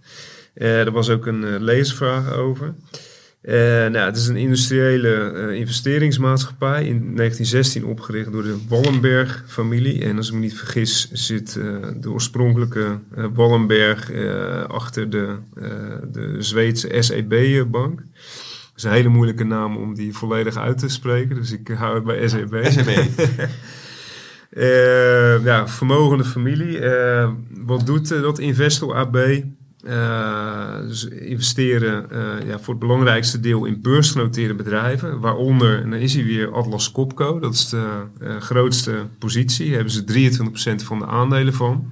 [0.55, 2.75] Eh er was ook een leesvraag over.
[3.47, 3.55] Eh,
[3.87, 10.05] nou, het is een industriële eh, investeringsmaatschappij in 1916 opgericht door de Wallenberg-familie.
[10.05, 11.65] En als ik me niet vergis zit eh,
[11.97, 12.99] de oorspronkelijke
[13.35, 14.13] Wallenberg
[14.69, 15.37] achter de,
[16.13, 17.99] de Zweedse SEB-bank.
[17.99, 21.95] Dat is een hele moeilijke naam om die volledig uit te spreken, dus ik hou
[21.95, 22.65] het bij SEB.
[22.65, 22.89] SEB.
[25.45, 26.81] Ja, vermogende familie.
[27.51, 29.17] Wat doet dat Investor AB?
[30.87, 35.21] Dus investeren eh, ja, voor het belangrijkste deel in beursgenoteerde bedrijven.
[35.21, 37.39] Waaronder, dan is hij weer Atlas Copco.
[37.39, 39.67] Dat is de eh, grootste positie.
[39.67, 41.91] Daar hebben ze 23% van de aandelen van.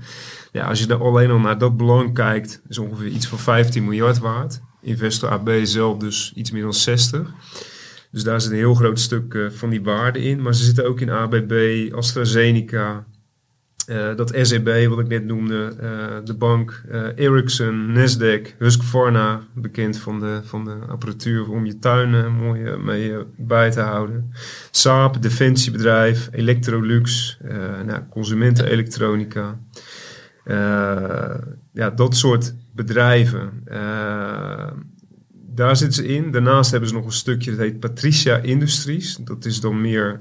[0.52, 3.84] Ja, als je daar alleen al naar dat belang kijkt, is ongeveer iets van 15
[3.84, 4.60] miljard waard.
[4.80, 7.30] Investor AB zelf dus iets meer dan 60.
[8.10, 10.42] Dus daar zit een heel groot stuk van die waarde in.
[10.42, 13.04] Maar ze zitten ook in ABB, AstraZeneca,
[13.86, 19.98] Eh, dat SEB, wat ik net noemde, eh, de bank, eh, Ericsson, Nasdaq, Husqvarna, bekend
[19.98, 24.32] van de, van de apparatuur om je tuin eh, mooi mee bij te houden.
[24.70, 27.38] Saab, defensiebedrijf, Electrolux,
[27.86, 29.58] nou, consumentenelektronica.
[31.72, 33.62] Ja, dat soort bedrijven.
[35.54, 36.30] Daar zitten ze in.
[36.30, 39.16] Daarnaast hebben ze nog een stukje, dat heet Patricia Industries.
[39.16, 40.20] Dat is dan meer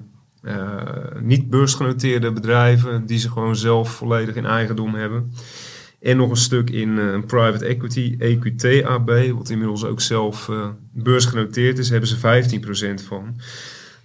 [1.22, 5.32] niet beursgenoteerde bedrijven die ze gewoon zelf volledig in eigendom hebben.
[6.04, 10.68] En nog een stuk in eh, private equity, EQT AB, wat inmiddels ook zelf eh,
[10.92, 13.36] beursgenoteerd is, hebben ze 15% van.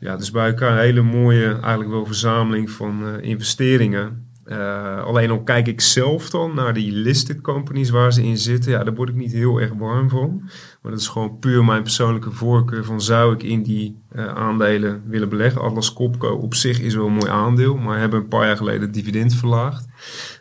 [0.01, 4.28] Ja, dus bij elkaar een hele mooie, eigenlijk wel verzameling van eh, investeringen.
[4.49, 8.73] Eh, alleen al kijk ik zelf dan naar die listed companies waar ze in zitten.
[8.73, 10.41] Ja, daar word ik niet heel erg warm van.
[10.83, 15.03] Maar dat is gewoon puur mijn persoonlijke voorkeur van zou ik in die eh, aandelen
[15.07, 15.61] willen beleggen.
[15.61, 18.81] Atlas Copco op zich is wel een mooi aandeel, maar hebben een paar jaar geleden
[18.81, 19.87] het dividend verlaagd.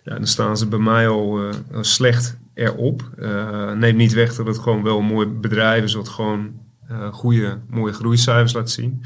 [0.03, 3.09] Dan staan ze bij mij al eh, slecht erop.
[3.75, 6.51] Neemt niet weg dat het gewoon wel een mooi bedrijf is wat gewoon
[6.87, 9.01] eh, goede, mooie groeicijfers laat zien.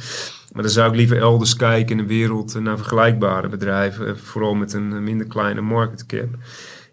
[0.51, 4.07] Maar dan zou ik liever elders kijken in de wereld naar vergelijkbare bedrijven.
[4.07, 6.27] eh, Vooral met een minder kleine market cap.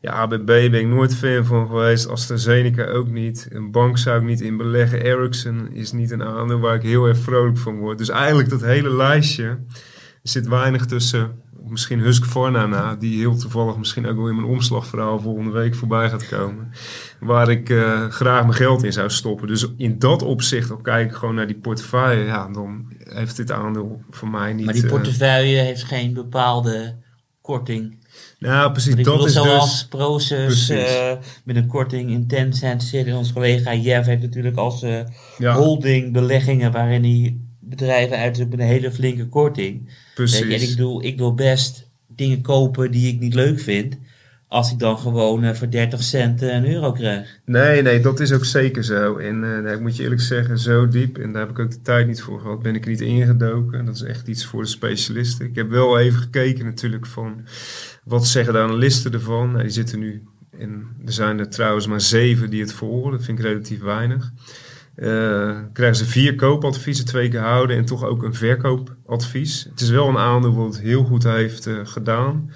[0.01, 2.09] Ja, ABB ben ik nooit fan van geweest.
[2.09, 3.49] AstraZeneca ook niet.
[3.51, 5.03] Een bank zou ik niet in beleggen.
[5.03, 7.99] Ericsson is niet een aandeel waar ik heel erg vrolijk van word.
[7.99, 9.45] Dus eigenlijk dat hele lijstje.
[10.23, 11.31] Er zit weinig tussen.
[11.71, 16.11] Misschien Husqvarna na, die heel toevallig misschien ook wel in mijn omslagverhaal volgende week voorbij
[16.11, 16.73] gaat komen.
[17.21, 19.49] Waar ik eh, graag mijn geld in zou stoppen.
[19.49, 23.51] Dus in dat opzicht, al kijk ik gewoon naar die portefeuille, ja, dan heeft dit
[23.51, 24.65] aandeel voor mij niet.
[24.65, 26.97] Maar die eh, portefeuille heeft geen bepaalde
[27.41, 27.99] korting.
[28.39, 29.85] nou, precies, ik dat bedoel, is zoals dus.
[29.85, 31.13] Proces eh,
[31.45, 33.07] met een korting in Tencent zit.
[33.07, 34.81] En onze collega Jeff heeft natuurlijk als
[35.39, 37.37] Ja, holding beleggingen waarin hij
[37.69, 39.83] bedrijven uitzoekt met een hele flinke korting.
[40.15, 40.71] Je, en ik precies.
[40.71, 43.99] bedoel, ik wil best dingen kopen die ik niet leuk vind.
[44.49, 47.39] Als ik dan gewoon eh, voor 30 cent eh, een euro krijg.
[47.45, 49.17] Nee, nee, dat is ook zeker zo.
[49.17, 51.83] En nee, ik moet je eerlijk zeggen, zo diep, en daar heb ik ook de
[51.83, 53.85] tijd niet voor gehad, ben ik er niet ingedoken.
[53.85, 55.47] Dat is echt iets voor de specialisten.
[55.47, 57.47] Ik heb wel even gekeken natuurlijk van,
[58.05, 59.51] wat zeggen de analisten ervan?
[59.51, 60.23] Nou, die zitten nu,
[60.59, 64.33] in, er zijn er trouwens maar zeven die het volgen, dat vind ik relatief weinig.
[64.99, 69.67] Eh, krijgen ze vier koopadviezen twee keer houden en toch ook een verkoopadvies.
[69.71, 72.51] Het is wel een aandeel wat het heel goed heeft eh, gedaan.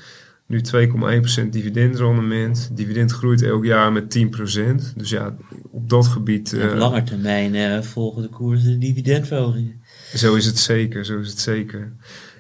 [0.47, 2.71] Nu 2,1% dividendrendement.
[2.73, 4.97] Dividend groeit elk jaar met 10%.
[4.97, 5.37] Dus ja,
[5.71, 9.83] op dat gebied, op eh, lange termijn eh, volgen de koersen de dividendverhogingen.
[10.15, 11.93] zo is het zeker, zo is het zeker.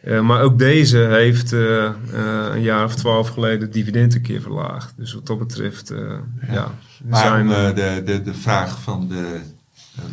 [0.02, 1.94] Eh, maar ook deze heeft eh, eh,
[2.52, 4.94] een jaar of twaalf geleden het dividend een keer verlaagd.
[4.96, 5.98] Dus wat dat betreft, eh,
[6.48, 6.64] ja.
[6.64, 6.72] er
[7.04, 9.40] Maar zijn, om de, de, de vraag van de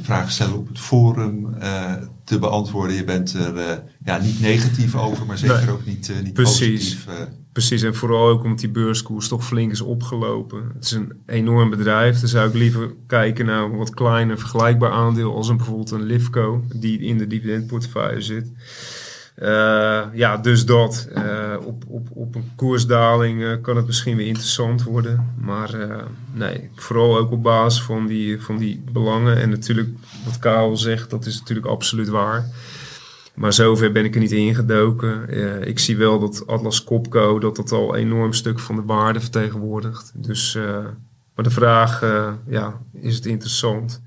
[0.01, 2.95] vraag stellen op het forum eh, te beantwoorden.
[2.95, 6.33] Je bent er eh, ja, niet negatief over, maar zeker Nee, ook niet, eh, niet
[6.33, 6.95] precies.
[6.95, 7.27] positief.
[7.51, 10.71] Precies, en vooral ook omdat die beurskoers toch flink is opgelopen.
[10.73, 12.19] Het is een enorm bedrijf.
[12.19, 16.03] Dan zou ik liever kijken naar een wat kleiner vergelijkbaar aandeel als een, bijvoorbeeld een
[16.03, 18.51] Livco, die in de dividendportefeuille zit.
[19.39, 21.07] Eh, ja, dus dat.
[21.13, 25.33] Eh, op, op, op een koersdaling eh, kan het misschien weer interessant worden.
[25.41, 25.75] Maar
[26.33, 29.37] nee, vooral ook op basis van die, van die belangen.
[29.37, 29.89] En natuurlijk,
[30.25, 32.45] wat Karel zegt, dat is natuurlijk absoluut waar.
[33.35, 35.29] Maar zover ben ik er niet ingedoken.
[35.29, 38.83] Eh, ik zie wel dat Atlas Copco dat dat al een enorm stuk van de
[38.85, 40.11] waarde vertegenwoordigt.
[40.15, 40.57] Dus,
[41.35, 42.01] maar de vraag,
[42.47, 44.01] ja, is het interessant?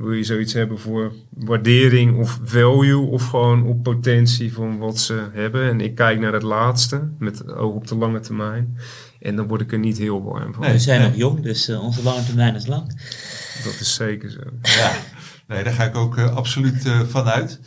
[0.00, 5.28] Wil je zoiets hebben voor waardering of value of gewoon op potentie van wat ze
[5.32, 5.68] hebben?
[5.68, 8.78] En ik kijk naar het laatste met oog op de lange termijn.
[9.20, 10.62] En dan word ik er niet heel warm van.
[10.62, 10.72] Nee.
[10.72, 12.86] We zijn nog jong, dus eh, onze lange termijn is lang.
[13.64, 14.38] Dat is zeker zo.
[14.62, 14.92] Ja,
[15.46, 17.60] nee, daar ga ik ook eh, absoluut eh, van uit.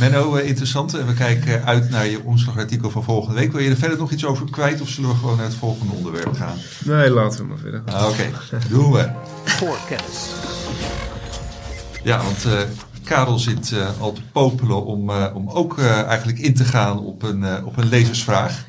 [0.00, 0.94] Menno, eh, interessant.
[0.94, 3.52] En we kijken uit naar je omslagartikel van volgende week.
[3.52, 5.92] Wil je er verder nog iets over kwijt of zullen we gewoon naar het volgende
[5.92, 6.58] onderwerp gaan?
[6.84, 7.82] Nee, laten we maar verder.
[7.84, 8.30] Ah, Oké,
[8.68, 9.10] doen we.
[9.44, 10.34] Voorkennis.
[12.06, 12.60] Ja, want eh,
[13.04, 17.22] Karel zit eh, al te popelen om, eh, om ook eigenlijk in te gaan op
[17.22, 18.64] een, op een lezersvraag.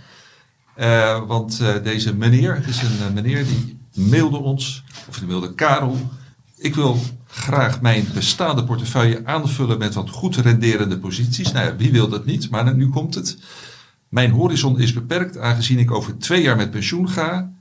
[1.28, 5.98] Want deze meneer, is een meneer die mailde ons, of die mailde Karel.
[6.58, 11.52] Ik wil graag mijn bestaande portefeuille aanvullen met wat goed renderende posities.
[11.52, 13.38] Nou ja, wie wil dat niet, maar nu komt het.
[14.10, 17.52] Mijn horizon is beperkt, aangezien ik over twee jaar met pensioen ga.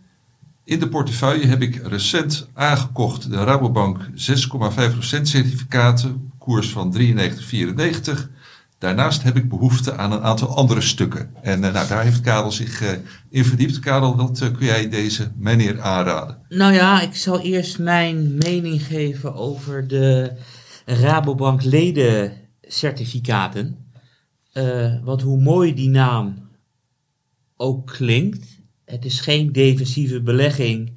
[0.66, 4.14] In de portefeuille heb ik recent aangekocht de Rabobank 6,5%
[5.22, 7.07] certificaten, koers van 93,94.
[8.79, 11.31] Daarnaast heb ik behoefte aan een aantal andere stukken.
[11.42, 12.90] En eh, nou, daar heeft Karel zich eh,
[13.31, 13.79] in verdiept.
[13.79, 16.38] Karel, wat eh, kun jij deze meneer aanraden?
[16.48, 20.33] Nou ja, ik zal eerst mijn mening geven over de
[20.85, 23.85] Rabobank ledencertificaten.
[25.05, 26.48] Want hoe mooi die naam
[27.57, 28.55] ook klinkt,
[28.87, 30.92] het is geen defensieve belegging,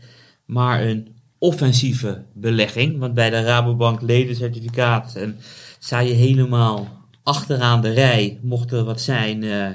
[0.46, 2.98] maar een offensieve belegging.
[2.98, 5.38] Want bij de Rabobank ledencertificaat en
[5.80, 6.88] sta je helemaal
[7.24, 9.68] achteraan de rij, mocht er wat zijn eh,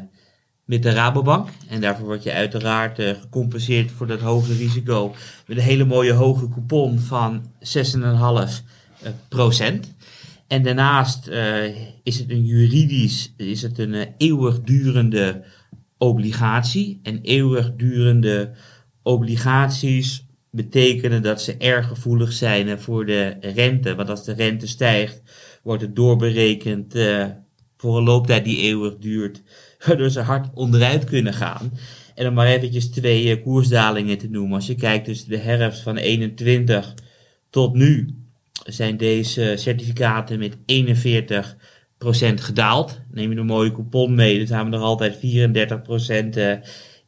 [0.65, 1.49] met de Rabobank.
[1.69, 5.15] En daarvoor word je uiteraard eh, gecompenseerd voor dat hoge risico
[5.47, 8.63] met een hele mooie hoge coupon van 6,5
[9.03, 9.95] eh, procent.
[10.47, 11.65] En daarnaast eh,
[12.03, 15.45] is het een juridisch, is het een eh, eeuwigdurende
[16.05, 17.01] obligatie.
[17.03, 18.51] En eeuwigdurende
[19.03, 23.95] obligaties betekenen dat ze erg gevoelig zijn voor de rente.
[23.95, 25.23] Want als de rente stijgt,
[25.63, 27.27] wordt het doorberekend eh,
[27.77, 29.43] voor een looptijd die eeuwig duurt.
[29.87, 31.73] Waardoor ze hard onderuit kunnen gaan.
[32.15, 34.55] En om maar eventjes twee eh, koersdalingen te noemen.
[34.55, 36.95] Als je kijkt tussen de herfst van 21
[37.51, 38.19] tot nu
[38.65, 40.61] zijn deze certificaten met 41%
[42.13, 43.01] gedaald.
[43.11, 45.19] Neem je een mooie coupon mee, dan zijn we nog altijd 34%
[46.37, 46.53] eh,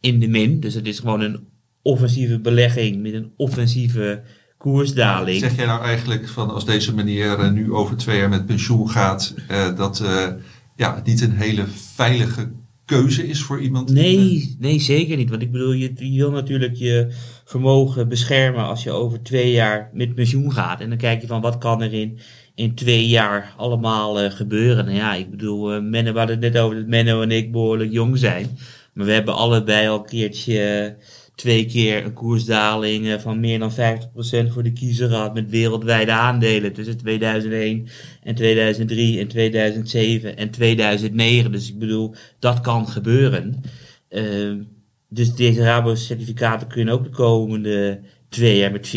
[0.00, 0.60] in de min.
[0.60, 1.48] Dus het is gewoon een
[1.82, 4.22] offensieve belegging met een offensieve
[4.58, 5.40] koersdaling.
[5.40, 8.90] Zeg jij nou eigenlijk van als deze meneer eh, nu over twee jaar met pensioen
[8.90, 10.28] gaat, eh, dat eh,
[10.76, 12.52] ja, het niet een hele veilige
[12.84, 13.88] keuze is voor iemand?
[13.88, 15.30] die, Nee, nee, zeker niet.
[15.30, 17.06] Want ik bedoel, je, je wil natuurlijk je
[17.44, 20.80] vermogen beschermen als je over twee jaar met pensioen gaat.
[20.80, 22.18] En dan kijk je van wat kan er in,
[22.56, 24.94] in twee jaar allemaal eh, gebeuren.
[24.94, 27.92] Ja, ik bedoel, eh, Menno, we hadden het net over dat Menno en ik behoorlijk
[27.92, 28.58] jong zijn.
[28.92, 30.92] Maar we hebben allebei al een keertje, eh,
[31.34, 35.34] twee keer een koersdaling van meer dan 50% voor de kiezer gehad.
[35.34, 37.88] Met wereldwijde aandelen tussen 2001
[38.22, 41.52] en 2003 en 2007 en 2009.
[41.52, 43.62] Dus ik bedoel, dat kan gebeuren.
[44.08, 44.62] Ehm,
[45.08, 48.96] dus deze Rabo-certificaten kunnen ook de komende twee jaar met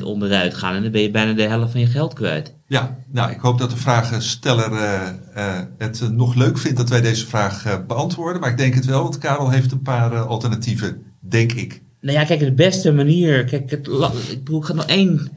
[0.00, 0.74] 40% onderuit gaan.
[0.74, 2.54] En dan ben je bijna de helft van je geld kwijt.
[2.66, 7.00] Ja, nou, ik hoop dat de vragensteller eh, eh, het nog leuk vindt dat wij
[7.00, 8.40] deze vraag eh, beantwoorden.
[8.40, 11.82] Maar ik denk het wel, want Karel heeft een paar alternatieven, denk ik.
[12.00, 13.44] Nou ja, kijk, de beste manier.
[13.44, 13.88] Kijk, het,
[14.30, 15.30] ik ik ga nog één,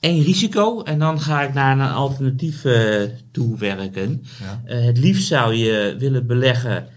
[0.00, 4.24] één risico en dan ga ik naar een alternatief eh, toe werken.
[4.40, 4.74] Ja.
[4.74, 6.88] Het liefst zou je willen beleggen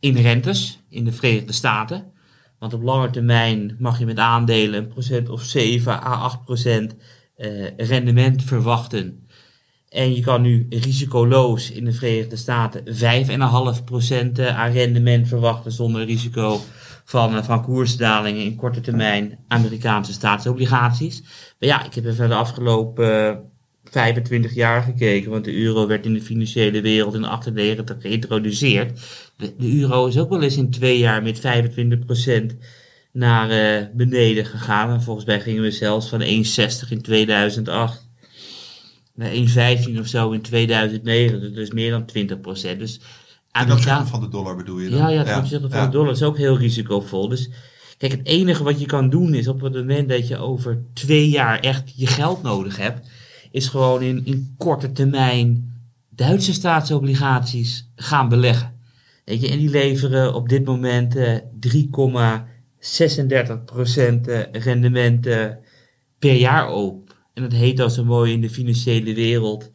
[0.00, 2.04] in rentes in de Verenigde Staten.
[2.58, 6.96] Want op lange termijn mag je met aandelen een procent of 7 à 8 procent
[7.36, 9.26] eh, rendement verwachten.
[9.88, 16.04] En je kan nu risicoloos in de Verenigde Staten 5,5% eh, aan rendement verwachten zonder
[16.04, 16.60] risico
[17.04, 21.22] van, eh, van koersdalingen in korte termijn Amerikaanse staatsobligaties.
[21.58, 23.40] Maar ja, ik heb even de afgelopen
[23.96, 29.00] 25 jaar gekeken, want de euro werd in de financiële wereld in 98 geïntroduceerd.
[29.36, 31.40] De, de euro is ook wel eens in twee jaar met
[32.52, 32.56] 25%
[33.12, 34.90] naar eh, beneden gegaan.
[34.90, 36.26] En volgens mij gingen we zelfs van 1,60
[36.88, 38.08] in 2008
[39.14, 41.54] naar 1,15 of zo in 2009.
[41.54, 42.78] Dus meer dan 20%.
[42.78, 42.98] Dus Ten
[43.50, 44.98] Amerika- opzichte van de dollar bedoel je dan?
[44.98, 45.84] ja, ja, ten opzichte van ja.
[45.84, 47.28] de dollar is ook heel risicovol.
[47.28, 47.50] Dus
[47.98, 51.28] kijk, het enige wat je kan doen is op het moment dat je over twee
[51.28, 53.08] jaar echt je geld nodig hebt,
[53.56, 55.74] is gewoon in, korte termijn
[56.10, 58.74] Duitse staatsobligaties gaan beleggen.
[59.24, 61.40] Weet je, en die leveren op dit moment eh 3,36%
[64.24, 65.46] eh, rendement eh,
[66.18, 67.14] per jaar op.
[67.34, 69.70] En dat heet al zo mooi in de financiële wereld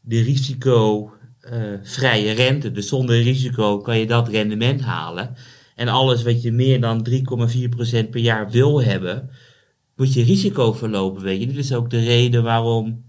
[0.00, 2.72] de risicovrije rente.
[2.72, 5.34] Dus zonder risico kan je dat rendement halen.
[5.74, 7.16] En alles wat je meer dan 3,4%
[8.10, 9.30] per jaar wil hebben,
[9.96, 11.22] moet je risico verlopen.
[11.22, 11.46] Weet je.
[11.46, 13.08] Dit is ook de reden waarom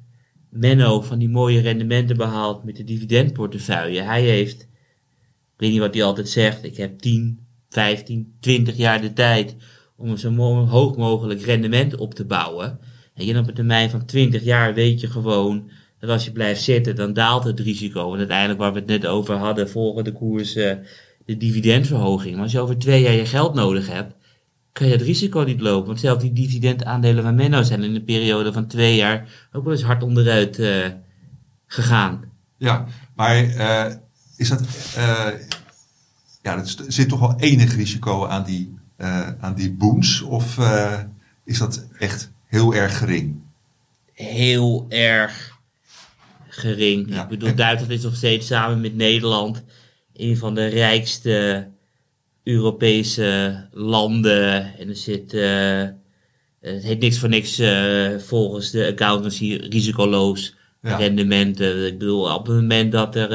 [0.51, 4.01] Menno van die mooie rendementen behaalt met de dividendportefeuille.
[4.01, 9.01] Hij heeft, ik weet niet wat hij altijd zegt, ik heb 10, 15, 20 jaar
[9.01, 9.55] de tijd
[9.95, 10.35] om zo
[10.65, 12.79] hoog mogelijk rendement op te bouwen.
[13.13, 16.95] En op een termijn van 20 jaar weet je gewoon dat als je blijft zitten,
[16.95, 18.13] dan daalt het risico.
[18.13, 20.53] En uiteindelijk waar we het net over hadden, volgen de koers
[21.25, 22.33] de dividendverhoging.
[22.33, 24.15] Maar als je over twee jaar je geld nodig hebt,
[24.71, 25.87] kan je het risico niet lopen.
[25.87, 29.73] Want zelfs die dividendaandelen van Menno zijn in een periode van twee jaar ook wel
[29.73, 30.87] eens hard onderuit eh,
[31.67, 32.23] gegaan.
[32.57, 33.93] Ja, maar eh,
[34.37, 34.61] is dat,
[34.95, 35.27] eh,
[36.41, 38.79] ja, er zit toch wel enig risico aan die,
[39.39, 40.21] aan die boons?
[40.21, 40.59] Of
[41.43, 43.39] is dat echt heel erg gering?
[44.13, 45.59] Heel erg
[46.47, 47.09] gering.
[47.09, 47.23] Ja.
[47.23, 49.63] Ik bedoel, Duitsland is nog steeds samen met Nederland
[50.13, 51.67] een van de rijkste
[52.43, 54.77] Europese landen.
[54.77, 55.83] En er zit, eh,
[56.61, 60.95] het heet niks voor niks eh, volgens de accountancy risicoloos Ja.
[60.97, 61.85] rendementen.
[61.85, 63.31] Ik bedoel, op het moment dat er,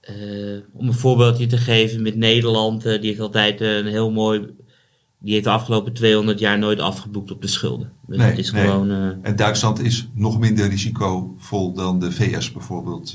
[0.00, 4.46] eh, om een voorbeeldje te geven met Nederland, die heeft altijd een heel mooi,
[5.20, 7.92] die heeft de afgelopen 200 jaar nooit afgeboekt op de schulden.
[8.06, 8.62] Dus Nee, is nee.
[8.64, 8.90] gewoon,
[9.22, 13.14] En Duitsland is nog minder risicovol dan de VS bijvoorbeeld.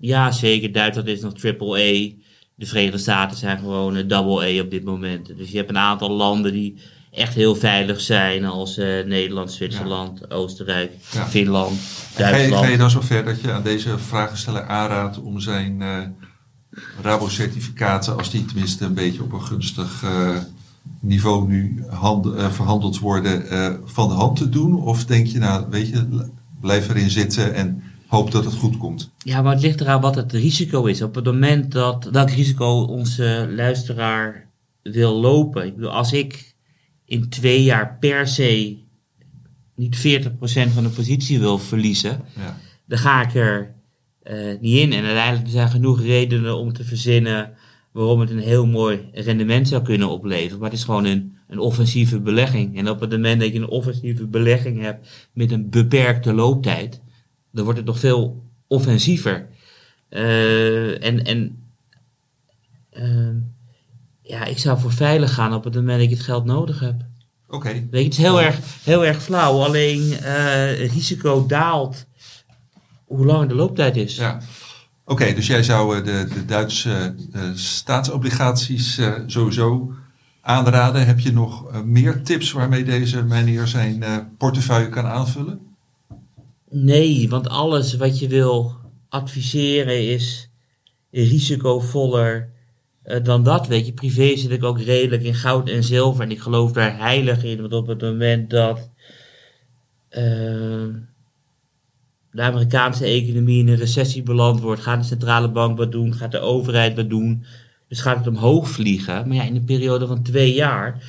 [0.00, 2.24] ja zeker, Duitsland is nog triple A.
[2.58, 5.36] De Verenigde Staten zijn gewoon een double A op dit moment.
[5.36, 6.78] Dus je hebt een aantal landen die
[7.10, 11.26] echt heel veilig zijn, als eh, Nederland, Zwitserland, Oostenrijk, Ja.
[11.26, 11.78] Finland,
[12.14, 12.64] Ga je, Duitsland.
[12.64, 15.98] ga je dan zover dat je aan deze vragensteller aanraadt om zijn eh
[17.02, 20.36] Rabo-certificaten, als die tenminste een beetje op een gunstig eh,
[21.00, 24.82] niveau nu hand- eh, verhandeld worden, eh, van de hand te doen?
[24.82, 26.28] Of denk je, nou, weet je,
[26.60, 27.82] blijf erin zitten en
[28.16, 29.10] hoop dat het goed komt?
[29.18, 31.02] Ja, maar het ligt eraan wat het risico is.
[31.02, 34.50] Op het moment dat welk risico onze luisteraar
[34.82, 35.66] wil lopen.
[35.66, 36.54] Ik bedoel, als ik
[37.04, 38.78] in twee jaar per se
[39.76, 42.58] niet 40% van de positie wil verliezen, Ja.
[42.86, 43.74] dan ga ik er
[44.22, 44.92] eh, niet in.
[44.92, 47.52] En uiteindelijk zijn er genoeg redenen om te verzinnen
[47.92, 50.58] waarom het een heel mooi rendement zou kunnen opleveren.
[50.58, 52.78] Maar het is gewoon een, een offensieve belegging.
[52.78, 57.00] En op het moment dat je een offensieve belegging hebt met een beperkte looptijd,
[57.56, 59.46] dan wordt het nog veel offensiever.
[60.08, 61.62] Eh, en en
[62.90, 63.34] ehm,
[64.22, 66.94] ja, ik zou voor veilig gaan op het moment dat ik het geld nodig heb.
[67.48, 69.62] Oké, Weet je, het is heel, erg, heel erg flauw.
[69.64, 72.06] Alleen eh, het risico daalt
[73.04, 74.16] hoe langer de looptijd is.
[74.16, 74.40] ja.
[75.04, 79.92] Oké, dus jij zou eh, de, de Duitse eh, staatsobligaties eh, sowieso
[80.40, 81.06] aanraden.
[81.06, 85.65] Heb je nog eh, meer tips waarmee deze meneer zijn eh, portefeuille kan aanvullen?
[86.70, 88.74] Nee, want alles wat je wil
[89.08, 90.50] adviseren is
[91.10, 92.52] risicovoller
[93.02, 93.66] eh, dan dat.
[93.66, 96.22] Weet je, privé zit ik ook redelijk in goud en zilver.
[96.22, 97.60] En ik geloof daar heilig in.
[97.60, 98.90] Want op het moment dat
[100.08, 100.86] eh,
[102.30, 106.32] de Amerikaanse economie in een recessie beland wordt, gaat de centrale bank wat doen, gaat
[106.32, 107.44] de overheid wat doen.
[107.88, 109.28] Dus gaat het omhoog vliegen.
[109.28, 111.04] Maar ja, in een periode van twee jaar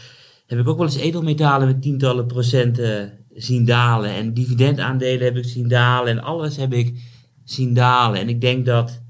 [0.48, 4.10] heb ik ook wel eens edelmetalen met tientallen procenten zien dalen.
[4.10, 6.12] En dividendaandelen heb ik zien dalen.
[6.12, 7.00] En alles heb ik
[7.44, 8.20] zien dalen.
[8.20, 9.02] En ik denk dat.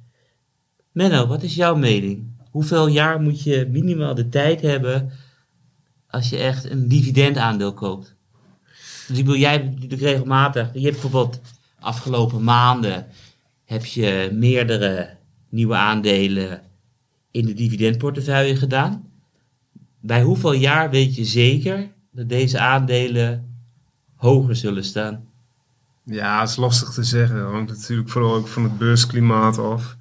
[0.91, 2.35] Menno, wat is jouw mening?
[2.51, 5.11] Hoeveel jaar moet je minimaal de tijd hebben
[6.07, 8.15] als je echt een dividendaandeel koopt?
[9.07, 10.69] Dus ik bedoel, jij hebt regelmatig.
[10.73, 11.41] Je hebt bijvoorbeeld
[11.79, 13.07] afgelopen maanden
[13.67, 15.17] heb je meerdere
[15.49, 16.61] nieuwe aandelen
[17.31, 19.11] in de dividendportefeuille gedaan.
[19.99, 23.56] Bij hoeveel jaar weet je zeker dat deze aandelen
[24.17, 25.23] hoger zullen staan?
[26.03, 27.37] Ja, het is lastig te zeggen.
[27.37, 29.95] Het hangt natuurlijk vooral ook van het beursklimaat af.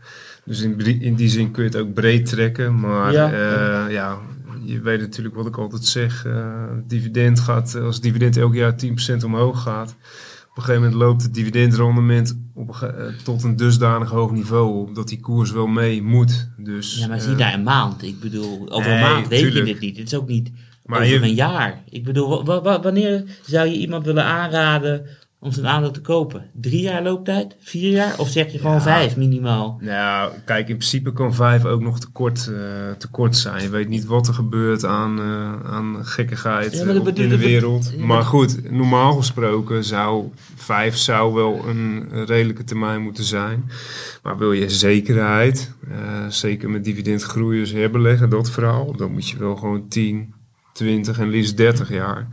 [0.44, 2.80] Dus in, in die zin kun je het ook breed trekken.
[2.80, 3.30] Maar Ja.
[3.32, 4.18] ja, ja
[4.64, 6.24] je weet natuurlijk wat ik altijd zeg.
[6.24, 8.74] eh, dividend gaat, als het dividend elk jaar
[9.20, 9.90] 10% omhoog gaat.
[10.50, 14.88] Op een gegeven moment loopt het dividendrendement op een eh, tot een dusdanig hoog niveau
[14.88, 16.48] op dat die koers wel mee moet.
[16.56, 18.02] Dus, Ja, maar eh, zie daar een maand.
[18.02, 19.96] Ik bedoel, over een maand weet je dit niet.
[19.96, 20.50] Het is ook niet
[20.86, 21.82] Maar over je- een jaar.
[21.90, 25.06] Ik bedoel, wa- wa- wa- wanneer zou je iemand willen aanraden
[25.40, 26.50] om zijn aandeel te kopen?
[26.52, 27.56] Drie jaar looptijd?
[27.60, 28.18] Vier jaar?
[28.18, 28.80] Of zeg je gewoon Ja.
[28.82, 29.78] vijf minimaal?
[29.80, 32.54] Nou, kijk, in principe kan 5 ook nog te kort, eh,
[32.98, 33.62] te kort zijn.
[33.62, 37.92] Je weet niet wat er gebeurt aan, eh, aan gekkigheid Ja, eh, in de wereld.
[37.96, 40.24] ja, maar- goed, normaal gesproken zou
[40.54, 43.70] 5 zou wel een redelijke termijn moeten zijn.
[44.22, 45.72] Maar wil je zekerheid,
[46.28, 50.34] zeker met dividendgroeiers herbeleggen, dat verhaal, dan moet je wel gewoon 10,
[50.76, 52.28] 20 en liefst 30 jaar.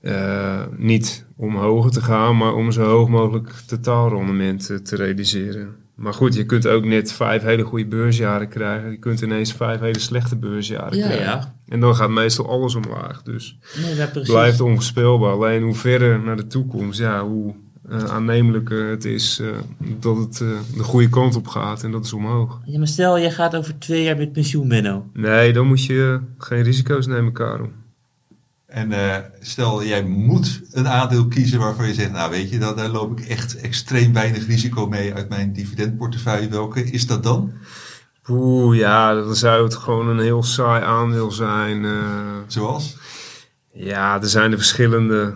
[0.00, 5.76] eh, niet om hoger te gaan, maar om zo hoog mogelijk totaalrendement te realiseren.
[5.94, 8.90] Maar goed, je kunt ook net vijf hele goede beursjaren krijgen.
[8.90, 11.26] Je kunt ineens vijf hele slechte beursjaren Ja, krijgen.
[11.26, 11.54] ja.
[11.68, 13.22] En dan gaat meestal alles omlaag.
[13.22, 15.32] Dus Nee, blijft onvoorspelbaar.
[15.32, 17.54] Alleen hoe verder naar de toekomst, ja, hoe
[17.88, 19.48] eh, aannemelijker het is eh,
[20.00, 21.82] dat het eh, de goede kant op gaat.
[21.82, 22.60] En dat is omhoog.
[22.64, 25.06] Ja, maar stel, je gaat over twee jaar met pensioen, Menno.
[25.12, 27.70] Nee, dan moet je geen risico's nemen, Karel.
[28.66, 32.76] En eh, stel, jij moet een aandeel kiezen waarvan je zegt, nou weet je, daar,
[32.76, 36.48] daar loop ik echt extreem weinig risico mee uit mijn dividendportefeuille.
[36.48, 37.52] Welke is dat dan?
[38.28, 41.84] Oeh, ja, dan zou het gewoon een heel saai aandeel zijn.
[41.84, 41.90] eh.
[42.46, 42.96] Zoals?
[43.72, 45.34] ja, er zijn er verschillende.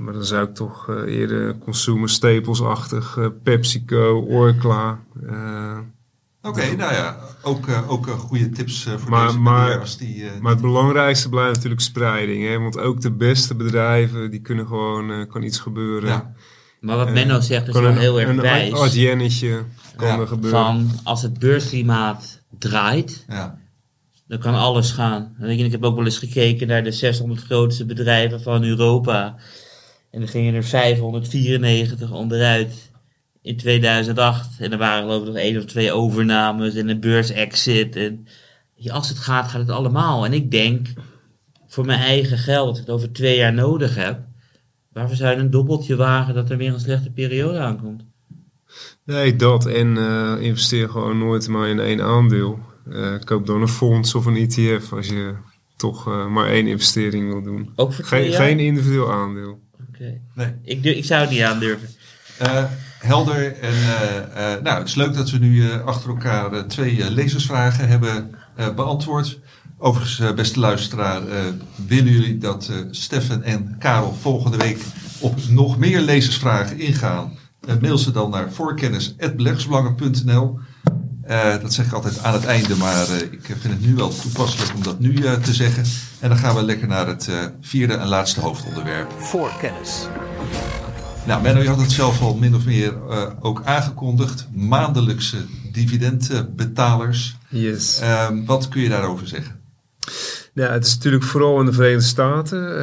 [0.00, 4.98] Maar dan zou ik toch eh, eerder consumer staples-achtig, eh, PepsiCo, Orkla.
[5.28, 5.78] eh,
[6.42, 10.24] Oké, nou ja, ook, eh, ook goede tips eh, voor Maar- deze maar- als die...
[10.28, 12.48] eh, Maar het belangrijkste blijft natuurlijk spreiding.
[12.48, 12.58] Hè?
[12.58, 16.08] Want ook de beste bedrijven, die kunnen gewoon, eh, kan iets gebeuren.
[16.08, 16.32] Ja.
[16.80, 18.72] Maar wat Menno zegt is wel een, heel erg een wijs.
[18.72, 19.62] Adjennetje
[19.96, 20.60] kan Ja, er gebeuren.
[20.60, 23.58] Van als het beursklimaat draait, ja.
[24.26, 25.34] dan kan alles gaan.
[25.42, 29.36] Ik heb ook wel eens gekeken naar de 600 grootste bedrijven van Europa.
[30.10, 32.90] En er gingen er 594 onderuit
[33.42, 34.60] in 2008.
[34.60, 37.96] En er waren geloof ik nog één of twee overnames en een beursexit.
[37.96, 38.26] En
[38.74, 40.24] ja, als het gaat, gaat het allemaal.
[40.24, 40.88] En ik denk,
[41.66, 44.20] voor mijn eigen geld, dat ik het over twee jaar nodig heb.
[44.92, 48.04] Waarvoor zou je een dobbeltje wagen dat er weer een slechte periode aankomt?
[49.04, 49.66] Nee, dat.
[49.66, 52.58] En eh, investeer gewoon nooit maar in één aandeel.
[52.90, 55.34] Eh, koop dan een fonds of een ETF als je
[55.76, 57.72] toch eh, maar één investering wil doen.
[57.76, 58.42] Ook voor twee Geen, jaar?
[58.42, 59.60] geen individueel aandeel.
[60.34, 60.54] Nee.
[60.64, 61.88] Ik, ik zou het niet aandurven.
[62.38, 62.64] Eh,
[62.98, 63.60] helder.
[63.60, 68.34] En eh, eh, nou, het is leuk dat we nu achter elkaar twee lezersvragen hebben
[68.76, 69.38] beantwoord.
[69.78, 71.22] Overigens, beste luisteraar,
[71.86, 74.78] willen jullie dat Stefan en Karel volgende week
[75.20, 77.38] op nog meer lezersvragen ingaan?
[77.80, 80.58] Mail ze dan naar voorkennis.beleggersbelangen.nl.
[81.30, 84.08] Eh, dat zeg ik altijd aan het einde, maar eh, ik vind het nu wel
[84.08, 85.84] toepasselijk om dat nu eh, te zeggen.
[86.20, 89.12] En dan gaan we lekker naar het eh, vierde en laatste hoofdonderwerp.
[89.18, 90.06] Voorkennis.
[91.26, 94.48] Nou, Menno, je had het zelf al min of meer eh, ook aangekondigd.
[94.54, 95.36] Maandelijkse
[95.72, 97.36] dividendbetalers.
[97.48, 97.98] Yes.
[98.00, 99.60] Ehm, wat kun je daarover zeggen?
[100.60, 102.78] Ja, het is natuurlijk vooral in de Verenigde Staten.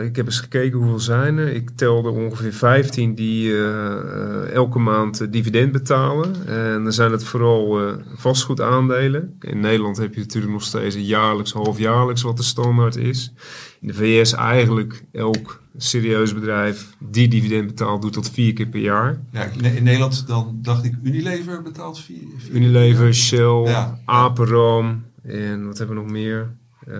[0.00, 1.48] Eh, ik heb eens gekeken hoeveel zijn er.
[1.54, 6.46] Ik telde ongeveer 15 die eh, elke maand eh, dividend betalen.
[6.46, 7.80] En dan zijn het vooral
[8.16, 9.36] vastgoedaandelen.
[9.40, 13.32] In Nederland heb je natuurlijk nog steeds een jaarlijks, halfjaarlijks wat de standaard is.
[13.80, 18.80] In de VS eigenlijk elk serieus bedrijf die dividend betaalt, doet dat vier keer per
[18.80, 19.20] jaar.
[19.32, 22.22] Ja, in, in Nederland dan dacht ik Unilever betaalt vier.
[22.38, 23.98] vier- Unilever, Shell, Ja.
[24.04, 26.56] Aperam en wat hebben we nog meer?
[26.88, 26.96] Eh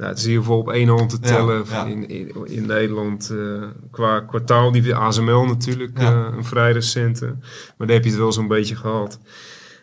[0.00, 1.84] nou, het is geval op één hand te tellen ja.
[1.84, 4.72] In, in, in Nederland eh, qua kwartaal.
[4.72, 6.28] Die ASML natuurlijk, Ja.
[6.28, 7.26] eh, een vrij recente.
[7.76, 9.18] Maar daar heb je het wel zo'n beetje gehad.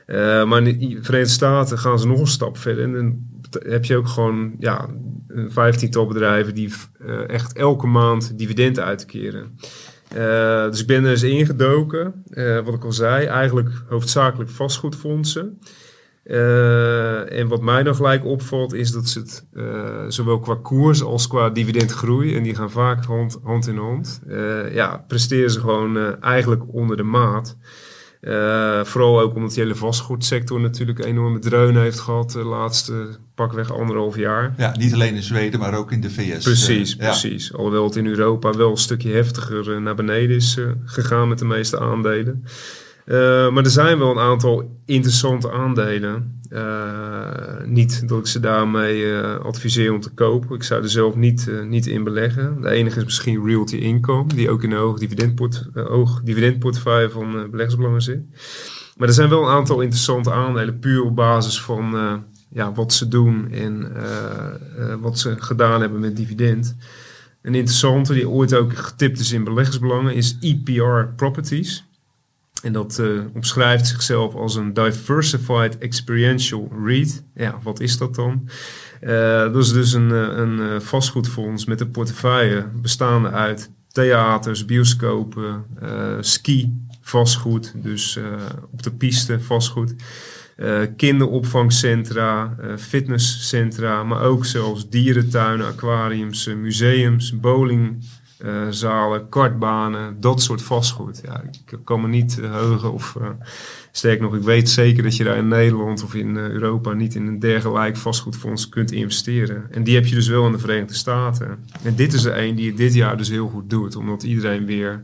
[0.05, 2.83] Eh, maar in de Verenigde Staten gaan ze nog een stap verder.
[2.83, 3.17] En dan
[3.71, 4.87] heb je ook gewoon ja,
[5.27, 6.73] een vijftiental bedrijven die
[7.27, 9.57] echt elke maand dividend uitkeren.
[10.69, 12.23] Dus ik ben er eens ingedoken.
[12.63, 15.59] Wat ik al zei, eigenlijk hoofdzakelijk vastgoedfondsen.
[16.27, 19.63] Eh, en wat mij dan gelijk opvalt is dat ze het eh,
[20.07, 24.73] zowel qua koers als qua dividendgroei, en die gaan vaak hand, hand in hand, eh,
[24.73, 27.57] ja, presteren ze gewoon eigenlijk onder de maat.
[28.83, 33.71] Vooral ook omdat die hele vastgoedsector natuurlijk een enorme dreun heeft gehad de laatste pakweg
[33.71, 34.53] anderhalf jaar.
[34.57, 36.43] Ja, niet alleen in Zweden, maar ook in de VS.
[36.43, 37.05] Precies, ja.
[37.05, 37.53] precies.
[37.53, 41.79] Alhoewel het in Europa wel een stukje heftiger naar beneden is gegaan met de meeste
[41.79, 42.43] aandelen.
[43.07, 46.41] Eh, maar er zijn wel een aantal interessante aandelen.
[46.49, 50.55] Eh, niet dat ik ze daarmee eh, adviseer om te kopen.
[50.55, 52.61] Ik zou er zelf niet, niet in beleggen.
[52.61, 57.49] De enige is misschien Realty Income, die ook in een hoog, dividendport, hoog dividendportefeuille van
[57.49, 58.19] beleggersbelangen zit.
[58.97, 61.95] Maar er zijn wel een aantal interessante aandelen, puur op basis van
[62.49, 63.91] ja, wat ze doen en
[65.01, 66.75] wat ze gedaan hebben met dividend.
[67.41, 71.86] Een interessante, die ooit ook getipt is in beleggersbelangen, is EPR Properties.
[72.67, 77.23] En dat eh, omschrijft zichzelf als een Diversified Experiential REIT.
[77.35, 78.49] Ja, wat is dat dan?
[79.01, 85.65] Eh, dat is dus een, eh, een vastgoedfonds met een portefeuille bestaande uit theaters, bioscopen,
[86.19, 88.19] ski, vastgoed, dus
[88.71, 89.95] op de piste vastgoed.
[90.97, 97.39] kinderopvangcentra, fitnesscentra, maar ook zelfs dierentuinen, aquariums, museums,
[98.37, 101.21] bowlingzalen, kartbanen, dat soort vastgoed.
[101.25, 103.29] Ja, ik kan me niet eh, heugen of eh,
[103.91, 107.15] sterk nog, ik weet zeker dat je daar in Nederland of in eh, Europa niet
[107.15, 109.67] in een dergelijk vastgoedfonds kunt investeren.
[109.71, 111.57] En die heb je dus wel in de Verenigde Staten.
[111.83, 114.65] En dit is er een die het dit jaar dus heel goed doet, omdat iedereen
[114.65, 115.03] weer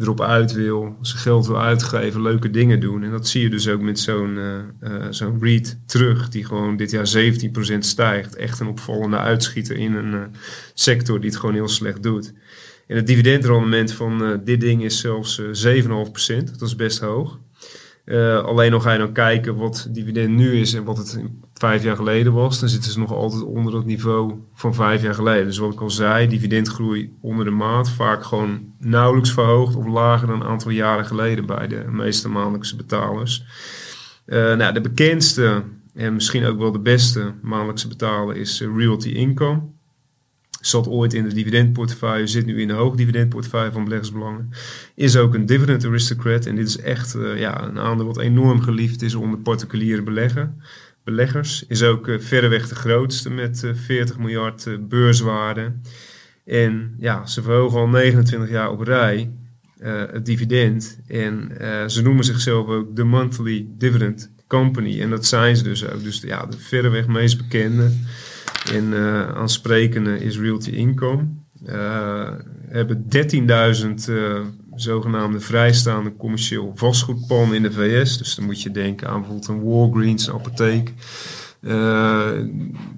[0.00, 3.02] erop uit wil, zijn geld wil uitgeven, leuke dingen doen.
[3.02, 6.76] En dat zie je dus ook met zo'n eh, eh, zo'n REIT terug, die gewoon
[6.76, 8.36] dit jaar 17% stijgt.
[8.36, 10.20] Echt een opvallende uitschieter in een eh,
[10.74, 12.32] sector die het gewoon heel slecht doet.
[12.90, 15.88] En het dividendrendement van eh, dit ding is zelfs eh 7,5%.
[16.58, 17.38] Dat is best hoog.
[18.04, 21.20] Eh, alleen nog ga je dan kijken wat dividend nu is en wat het
[21.54, 22.60] vijf jaar geleden was.
[22.60, 25.46] Dan zitten ze nog altijd onder dat niveau van vijf jaar geleden.
[25.46, 27.90] Dus wat ik al zei, dividendgroei onder de maat.
[27.90, 32.76] Vaak gewoon nauwelijks verhoogd of lager dan een aantal jaren geleden bij de meeste maandelijkse
[32.76, 33.44] betalers.
[34.24, 35.62] Eh, nou, de bekendste
[35.94, 39.78] en misschien ook wel de beste maandelijkse betaler is eh, Realty Income.
[40.60, 44.50] Zat ooit in de dividendportefeuille, zit nu in de hoogdividendportefeuille van beleggersbelangen.
[44.94, 46.46] Is ook een dividend aristocrat.
[46.46, 50.60] En dit is echt eh, ja, een aandeel wat enorm geliefd is onder particuliere beleggen,
[51.04, 51.64] beleggers.
[51.68, 55.72] Is ook eh, verreweg de grootste met eh, 40 miljard eh, beurswaarde.
[56.44, 59.30] En ja, ze verhogen al 29 jaar op rij
[59.82, 60.98] het dividend.
[61.06, 61.52] En
[61.86, 65.00] ze noemen zichzelf ook de Monthly Dividend Company.
[65.00, 66.02] En dat zijn ze dus ook.
[66.02, 67.90] Dus ja, de verreweg meest bekende
[68.64, 71.28] en eh, aansprekende is Realty Income.
[71.66, 72.28] Eh
[72.70, 74.40] hebben 13.000 eh,
[74.74, 78.18] zogenaamde vrijstaande commercieel vastgoedpanden in de VS.
[78.18, 80.92] Dus dan moet je denken aan bijvoorbeeld een Walgreens, een apotheek.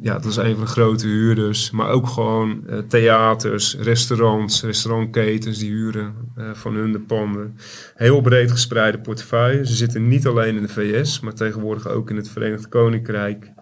[0.00, 1.70] Ja, dat is een van de grote huurders.
[1.70, 6.14] Maar ook gewoon theaters, restaurants, restaurantketens die huren
[6.52, 7.56] van hun de panden.
[7.94, 9.66] Heel breed gespreide portefeuille.
[9.66, 13.52] Ze zitten niet alleen in de VS, maar tegenwoordig ook in het Verenigd Koninkrijk,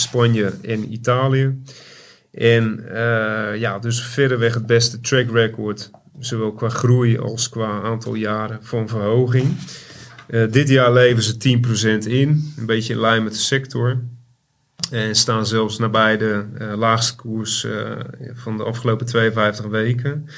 [0.00, 1.62] Spanje en Italië.
[2.32, 8.14] En eh, ja, dus verreweg het beste track record, zowel qua groei als qua aantal
[8.14, 9.56] jaren van verhoging.
[10.26, 14.02] Eh, dit jaar leveren ze 10% in, een beetje in lijn met de sector.
[14.90, 17.66] En staan zelfs nabij de eh, laagste koers
[18.34, 20.28] van de afgelopen 52 weken.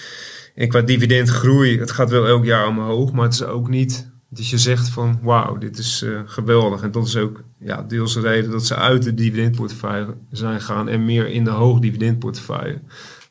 [0.54, 4.48] En qua dividendgroei, het gaat wel elk jaar omhoog, maar het is ook niet dat
[4.48, 6.82] je zegt van wauw, dit is eh, geweldig.
[6.82, 10.88] En dat is ook ja, deels de reden dat ze uit de dividendportefeuille zijn gegaan
[10.88, 12.80] en meer in de hoogdividendportefeuille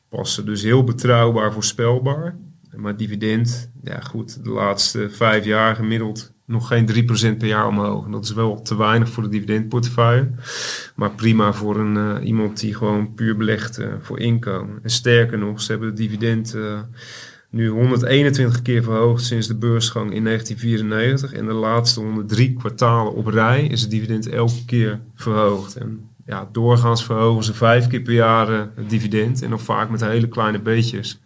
[0.08, 0.46] passen.
[0.46, 2.36] Dus heel betrouwbaar, voorspelbaar.
[2.76, 6.88] Maar dividend, ja goed, de laatste vijf jaar gemiddeld nog geen
[7.34, 8.04] 3% per jaar omhoog.
[8.04, 10.30] En dat is wel te weinig voor de dividendportefeuille.
[10.94, 14.78] Maar prima voor een, eh, iemand die gewoon puur belegt eh, voor inkomen.
[14.82, 16.56] En sterker nog, ze hebben het dividend
[17.50, 21.32] nu 121 keer verhoogd sinds de beursgang in 1994.
[21.32, 25.76] En de laatste 103 kwartalen op rij is het dividend elke keer verhoogd.
[25.76, 29.42] En ja, doorgaans verhogen ze vijf keer per jaar eh, het dividend.
[29.42, 31.20] En nog vaak met hele kleine beetjes.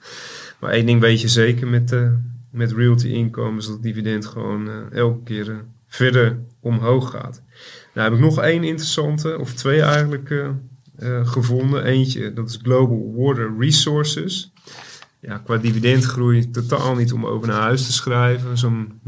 [0.61, 2.09] Maar één ding weet je zeker met, eh,
[2.51, 7.43] met realty inkomen is dat het dividend gewoon eh, elke keer verder omhoog gaat.
[7.95, 10.53] Nou heb ik nog één interessante, of twee eigenlijk,
[11.23, 11.85] gevonden.
[11.85, 14.53] Eentje, dat is Global Water Resources.
[15.27, 18.59] Ja, qua dividendgroei totaal niet om over naar huis te schrijven.
[18.59, 19.01] Zo'n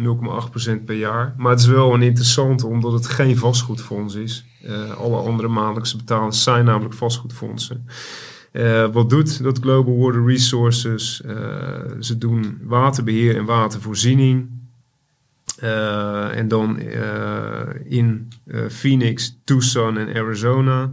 [0.79, 1.35] 0,8% per jaar.
[1.37, 4.45] Maar het is wel een interessante, omdat het geen vastgoedfonds is.
[4.63, 7.87] Eh, alle andere maandelijkse betalers zijn namelijk vastgoedfondsen.
[8.53, 11.23] Eh, wat doet dat Global Water Resources?
[11.23, 11.35] Eh,
[12.01, 14.49] ze doen waterbeheer en watervoorziening.
[16.33, 16.79] En dan
[17.85, 18.29] in
[18.69, 20.91] Phoenix, Tucson en Arizona.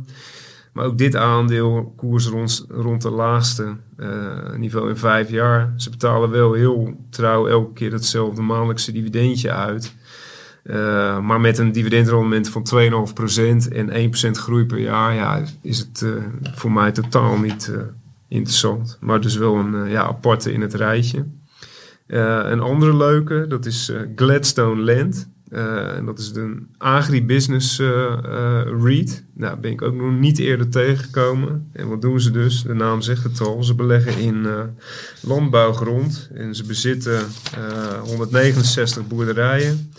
[0.73, 5.73] Maar ook dit aandeel koers rond, rond de laagste eh, niveau in vijf jaar.
[5.77, 9.95] Ze betalen wel heel trouw elke keer hetzelfde maandelijkse dividendje uit.
[10.63, 16.01] Eh, maar met een dividendrendement van 2,5% en 1% groei per jaar, ja, is het
[16.01, 16.11] eh,
[16.55, 17.71] voor mij totaal niet
[18.27, 18.97] interessant.
[19.01, 21.25] Maar dus wel een ja, aparte in het rijtje.
[22.07, 25.32] Een andere leuke, dat is Gladstone Land.
[25.53, 29.23] Eh, en dat is een agribusiness eh eh, REIT.
[29.33, 31.69] Nou, ben ik ook nog niet eerder tegengekomen.
[31.73, 32.63] En wat doen ze dus?
[32.63, 33.63] De naam zegt het al.
[33.63, 34.47] Ze beleggen in
[35.21, 36.29] landbouwgrond.
[36.33, 37.19] En ze bezitten
[37.57, 39.91] eh, 169 boerderijen.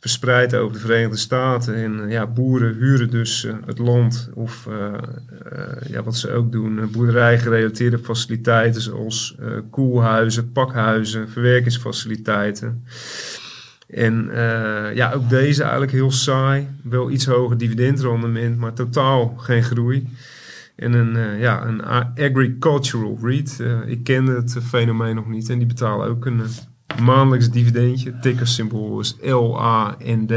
[0.00, 1.74] Verspreid over de Verenigde Staten.
[1.74, 4.30] En ja, boeren huren dus het land.
[4.34, 4.68] Of
[5.88, 6.90] ja, wat ze ook doen.
[6.92, 9.36] boerderijgerelateerde faciliteiten zoals
[9.70, 12.84] koelhuizen, pakhuizen, verwerkingsfaciliteiten.
[13.94, 16.68] En eh, ja, ook deze eigenlijk heel saai.
[16.82, 20.08] Wel iets hoger dividendrendement, maar totaal geen groei.
[20.76, 21.84] En een, eh, ja, een
[22.14, 23.60] agricultural REIT.
[23.60, 25.50] Eh, ik kende het fenomeen nog niet.
[25.50, 26.42] En die betalen ook een
[27.02, 28.18] maandelijks dividendje.
[28.18, 30.28] Tickersymbool is LAND.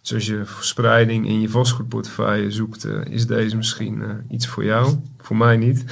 [0.00, 4.96] Dus als je verspreiding in je vastgoedportefeuille zoekt, is deze misschien iets voor jou.
[5.18, 5.84] Voor mij niet.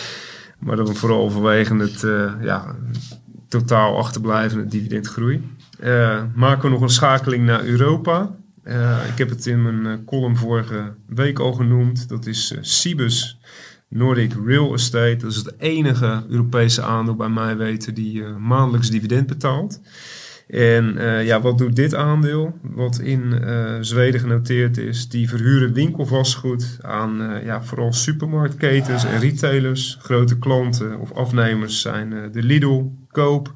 [0.64, 2.00] maar dan vooral vanwege het
[2.42, 2.76] ja,
[3.48, 5.42] totaal achterblijvende dividendgroei.
[5.80, 8.36] Eh, maken we nog een schakeling naar Europa.
[8.62, 12.08] Eh, ik heb het in mijn eh, column vorige week al genoemd.
[12.08, 13.40] Dat is Cibus
[13.88, 15.16] Nordic Real Estate.
[15.16, 19.80] Dat is het enige Europese aandeel bij mij weten die maandelijks dividend betaalt.
[20.48, 22.58] En ja, wat doet dit aandeel?
[22.62, 23.42] Wat in
[23.80, 29.98] Zweden genoteerd is, die verhuren winkelvastgoed aan ja, vooral supermarktketens en retailers.
[30.00, 33.54] Grote klanten of afnemers zijn de Lidl, Koop,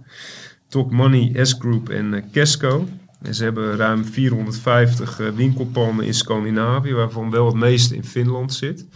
[0.75, 2.89] Talk Money, S-Group en eh, Casco.
[3.23, 8.55] En ze hebben ruim 450 eh, winkelpanden in Scandinavië, waarvan wel het meeste in Finland
[8.55, 8.87] zit.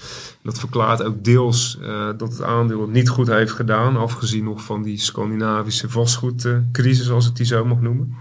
[0.43, 4.63] Dat verklaart ook deels eh, dat het aandeel het niet goed heeft gedaan, afgezien nog
[4.63, 8.15] van die Scandinavische vastgoedcrisis, als ik die zo mag noemen.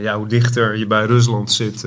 [0.00, 1.82] Ja, hoe dichter je bij Rusland zit,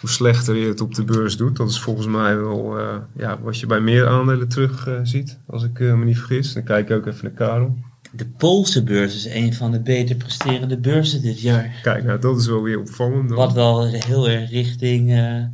[0.00, 1.56] hoe slechter je het op de beurs doet.
[1.56, 2.78] Dat is volgens mij wel
[3.16, 6.52] ja, wat je bij meer aandelen terug ziet, als ik me niet vergis.
[6.52, 7.76] Dan kijk ik ook even naar Karel.
[8.16, 11.80] De Poolse beurs is een van de beter presterende beurzen dit jaar.
[11.82, 13.28] Kijk, nou dat is wel weer opvallend.
[13.28, 13.38] dan.
[13.38, 15.44] Wat wel heel erg richting eh,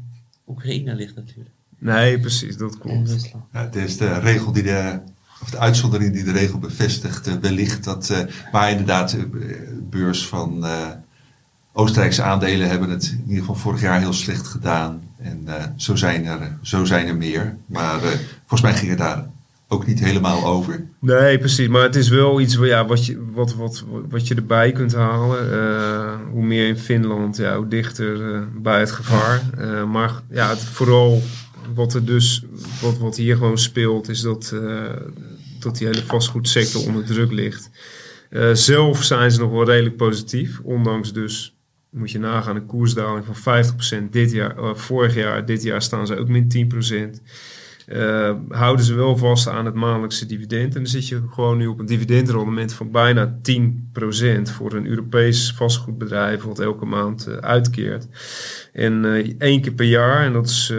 [0.46, 1.50] Oekraïne ligt natuurlijk.
[1.78, 3.30] Nee, precies, dat klopt.
[3.52, 5.00] Ja, het is de regel die de,
[5.42, 8.18] of de uitzondering die de regel bevestigt, eh, wellicht dat, eh,
[8.52, 10.88] maar inderdaad, de beurs van eh,
[11.72, 15.02] Oostenrijkse aandelen hebben het in ieder geval vorig jaar heel slecht gedaan.
[15.18, 17.56] En eh, zo, zijn er, zo zijn er meer.
[17.66, 18.08] Maar eh,
[18.38, 19.29] volgens mij ging het daar
[19.72, 20.86] ook niet helemaal over.
[20.98, 21.68] Nee, precies.
[21.68, 25.52] Maar het is wel iets ja, wat, je, wat, wat, wat je erbij kunt halen.
[25.52, 29.42] Eh, hoe meer in Finland, ja, hoe dichter eh, bij het gevaar.
[29.58, 31.22] Eh, maar ja, het, vooral
[31.74, 32.44] wat er dus,
[32.80, 34.54] wat, wat hier gewoon speelt, is dat,
[35.60, 37.70] dat die hele vastgoedsector onder druk ligt.
[38.52, 41.56] Zelf zijn ze nog wel redelijk positief, ondanks dus,
[41.90, 43.64] moet je nagaan, een koersdaling van
[44.06, 45.46] 50% dit jaar, vorig jaar.
[45.46, 46.70] Dit jaar staan ze ook min
[47.18, 47.20] 10%.
[47.90, 50.74] Eh, houden ze wel vast aan het maandelijkse dividend.
[50.74, 55.52] En dan zit je gewoon nu op een dividendrendement van bijna 10% voor een Europees
[55.56, 58.06] vastgoedbedrijf wat elke maand eh, uitkeert.
[58.72, 60.74] En eh, één keer per jaar, en dat is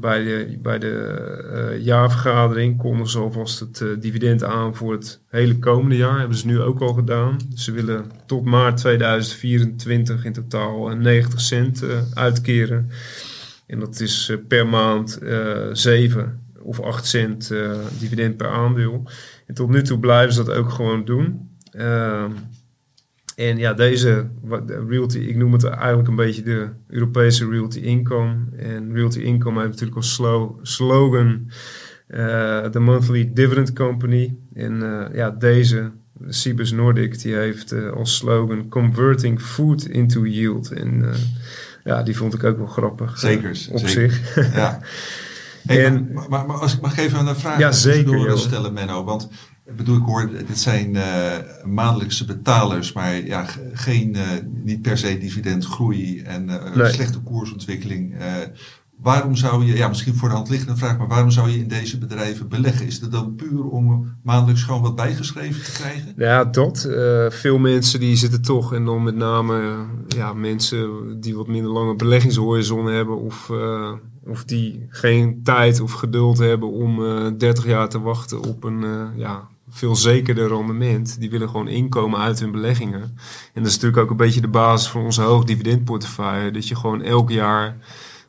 [0.00, 5.96] bij de, bij de jaarvergadering, konden ze alvast het dividend aan voor het hele komende
[5.96, 6.18] jaar.
[6.18, 7.36] Hebben ze nu ook al gedaan.
[7.54, 11.84] Ze willen tot maart 2024 in totaal eh, 90 cent
[12.14, 12.90] uitkeren.
[13.66, 19.10] En dat is eh, per maand eh 7 of 8 cent eh, dividend per aandeel.
[19.46, 21.50] En tot nu toe blijven ze dat ook gewoon doen.
[21.70, 22.30] Ehm,
[23.36, 24.28] en ja, deze
[24.88, 28.36] realty, ik noem het eigenlijk een beetje de Europese realty income.
[28.56, 31.50] En realty income heeft natuurlijk als slo- slogan
[32.06, 34.36] eh, de Monthly Dividend Company.
[34.54, 35.90] En eh, ja, deze,
[36.28, 40.72] Cibus Nordic, die heeft eh, als slogan Converting Food into Yield.
[40.72, 41.14] En eh,
[41.86, 43.10] ja, die vond ik ook wel grappig.
[43.12, 43.88] eh, Zeker, op zeker.
[43.88, 44.54] zich.
[44.54, 44.78] Ja.
[45.66, 48.36] Hey, En- maar, maar, maar als ik mag even een vraag Ja, zeker, joh.
[48.38, 49.04] stellen, Menno.
[49.04, 49.28] Want
[49.64, 51.32] ik bedoel, ik hoor, dit zijn eh,
[51.64, 54.22] maandelijkse betalers, maar ja, geen, eh,
[54.64, 56.92] niet per se dividendgroei en Nee.
[56.92, 58.14] slechte koersontwikkeling.
[58.98, 61.58] Eh, waarom zou je, ja, misschien voor de hand liggende vraag, maar waarom zou je
[61.58, 62.86] in deze bedrijven beleggen?
[62.86, 66.12] Is het dan puur om maandelijks gewoon wat bijgeschreven te krijgen?
[66.16, 66.84] Ja, dat.
[66.84, 69.78] eh, veel mensen die zitten toch, en dan met name eh,
[70.18, 73.92] ja, mensen die wat minder lange beleggingshorizon hebben, of, eh,
[74.26, 78.84] of die geen tijd of geduld hebben om eh 30 jaar te wachten op een
[78.84, 81.20] eh, ja, veel zekerder rendement.
[81.20, 83.00] Die willen gewoon inkomen uit hun beleggingen.
[83.54, 86.50] En dat is natuurlijk ook een beetje de basis van onze hoogdividendportefeuille.
[86.50, 87.76] Dat je gewoon elk jaar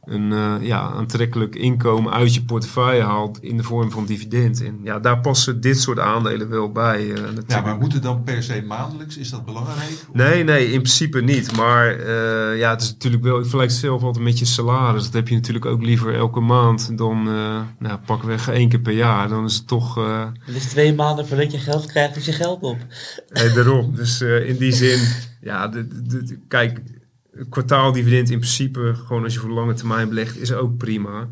[0.07, 4.63] een eh, ja, aantrekkelijk inkomen uit je portefeuille haalt in de vorm van dividend.
[4.63, 7.01] En ja, daar passen dit soort aandelen wel bij.
[7.11, 7.51] eh, natuurlijk.
[7.51, 9.17] Ja, maar moet het dan per se maandelijks?
[9.17, 10.05] Is dat belangrijk?
[10.13, 11.55] Nee, nee, in principe niet.
[11.57, 15.03] Maar eh, ja, het is natuurlijk wel, ik vergelijk het zelf altijd met je salaris.
[15.03, 18.93] Dat heb je natuurlijk ook liever elke maand dan, eh nou, pakweg één keer per
[18.93, 19.27] jaar.
[19.29, 22.31] Dan is het toch, eh Het is twee maanden voordat je geld krijgt, is je
[22.33, 22.77] geld op.
[23.29, 23.95] hey, daarom.
[23.95, 24.99] Dus eh, in die zin,
[25.41, 26.79] ja, de, de, de- kijk,
[27.49, 31.27] kwartaaldividend in principe, gewoon als je voor lange termijn belegt, is ook prima.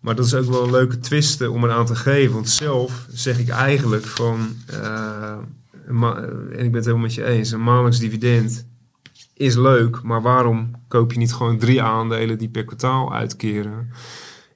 [0.00, 2.34] Maar dat is ook wel een leuke twist eh, om eraan te geven.
[2.34, 5.36] Want zelf zeg ik eigenlijk van, eh,
[5.88, 8.66] ma- en ik ben het helemaal met je eens, een maandelijks dividend
[9.34, 13.90] is leuk, maar waarom koop je niet gewoon drie aandelen die per kwartaal uitkeren?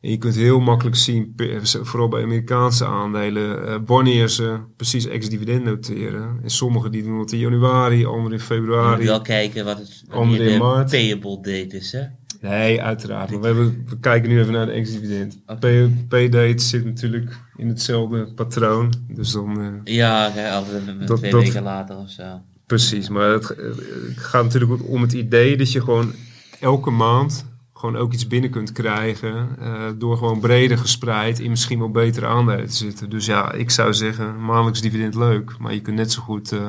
[0.03, 5.65] En je kunt heel makkelijk zien, vooral bij Amerikaanse aandelen, eh, wanneer ze precies ex-dividend
[5.65, 6.39] noteren.
[6.43, 9.05] En sommige die doen dat in januari, andere in Je moet februari.
[9.05, 10.91] wel kijken wat het Andere in de maart.
[10.91, 12.03] payable date is, hè?
[12.41, 13.31] Nee, uiteraard.
[13.31, 15.39] Maar we, hebben, we kijken nu even naar de ex-dividend.
[15.47, 18.93] P- P-date zit natuurlijk in hetzelfde patroon.
[19.09, 19.61] Dus dan...
[19.61, 22.23] eh, Ja, oké, altijd een- Dat- twee dat- weken later of zo.
[22.67, 23.65] Precies, maar het, eh,
[24.09, 26.13] het gaat natuurlijk om het idee dat je gewoon
[26.61, 27.45] elke maand
[27.83, 32.27] gewoon ook iets binnen kunt krijgen eh, door gewoon breder gespreid in misschien wel betere
[32.27, 33.11] aandelen te zitten.
[33.11, 36.69] Dus ja, ik zou zeggen maandelijks dividend leuk, maar je kunt net zo goed eh,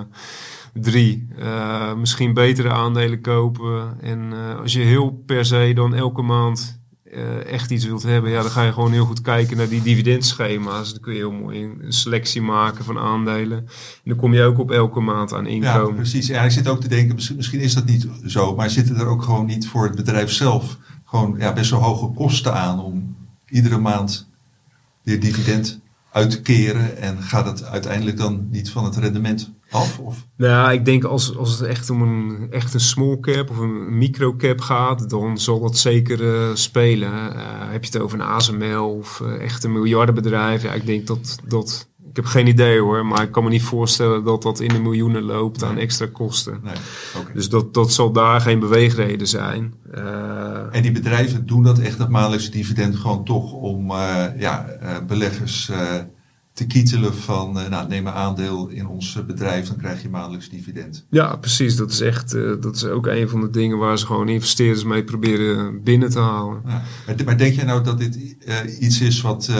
[0.74, 4.02] drie, eh, misschien betere aandelen kopen.
[4.02, 6.82] En als je heel per se dan elke maand
[7.46, 10.92] echt iets wilt hebben, ja, dan ga je gewoon heel goed kijken naar die dividendschema's.
[10.92, 13.58] Dan kun je heel mooi een selectie maken van aandelen.
[13.58, 13.66] En
[14.04, 15.96] dan kom je ook op elke maand aan Ja, inkomen.
[15.96, 16.28] precies.
[16.28, 19.08] Ja, ik zit ook te denken, misschien, misschien is dat niet zo, maar zitten er
[19.08, 20.78] ook gewoon niet voor het bedrijf zelf
[21.14, 23.16] gewoon ja, best wel hoge kosten aan om
[23.50, 24.30] iedere maand
[25.04, 25.80] weer dividend
[26.12, 30.00] uit te keren en gaat het uiteindelijk dan niet van het rendement af?
[30.00, 30.28] Of?
[30.38, 33.98] Nou, ik denk als, als het echt om een, echt een small cap of een
[33.98, 37.36] micro cap gaat, dan zal dat zeker eh, spelen.
[37.36, 40.64] Eh, heb je het over een ASML of eh, echt een miljardenbedrijf?
[40.64, 43.64] Ja, ik denk dat, dat, ik heb geen idee hoor, maar ik kan me niet
[43.64, 46.60] voorstellen dat dat in de miljoenen loopt aan extra kosten.
[46.64, 46.74] Nee.
[47.34, 49.74] Dus dat, dat zal daar geen beweegreden zijn.
[49.92, 54.66] Eh, En die bedrijven doen dat echt, dat maandelijkse dividend, gewoon toch om eh, ja,
[54.66, 55.72] eh, beleggers
[56.54, 60.10] te kietelen van, eh, nou, neem een aandeel in ons eh, bedrijf, dan krijg je
[60.10, 61.06] maandelijks dividend.
[61.10, 61.76] ja, precies.
[61.76, 64.84] Dat is echt, eh, dat is ook een van de dingen waar ze gewoon investeerders
[64.84, 66.62] mee proberen binnen te halen.
[66.66, 66.82] Ja.
[67.06, 68.16] Maar, maar denk jij nou dat dit
[68.80, 69.52] iets is wat,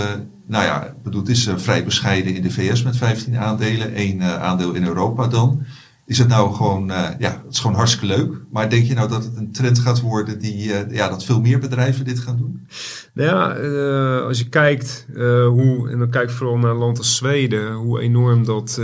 [0.48, 4.74] nou ja, bedoel, het is vrij bescheiden in de VS met 15 aandelen, één aandeel
[4.74, 5.66] in Europa dan.
[6.06, 8.34] Is het nou gewoon, eh, ja, het is gewoon hartstikke leuk.
[8.52, 11.42] Maar denk je nou dat het een trend gaat worden die, eh, ja, dat veel
[11.42, 12.68] meer bedrijven dit gaan doen?
[13.14, 15.06] Nou ja, eh, als je kijkt
[15.48, 18.82] hoe, en dan kijk vooral naar een land als Zweden, hoe enorm dat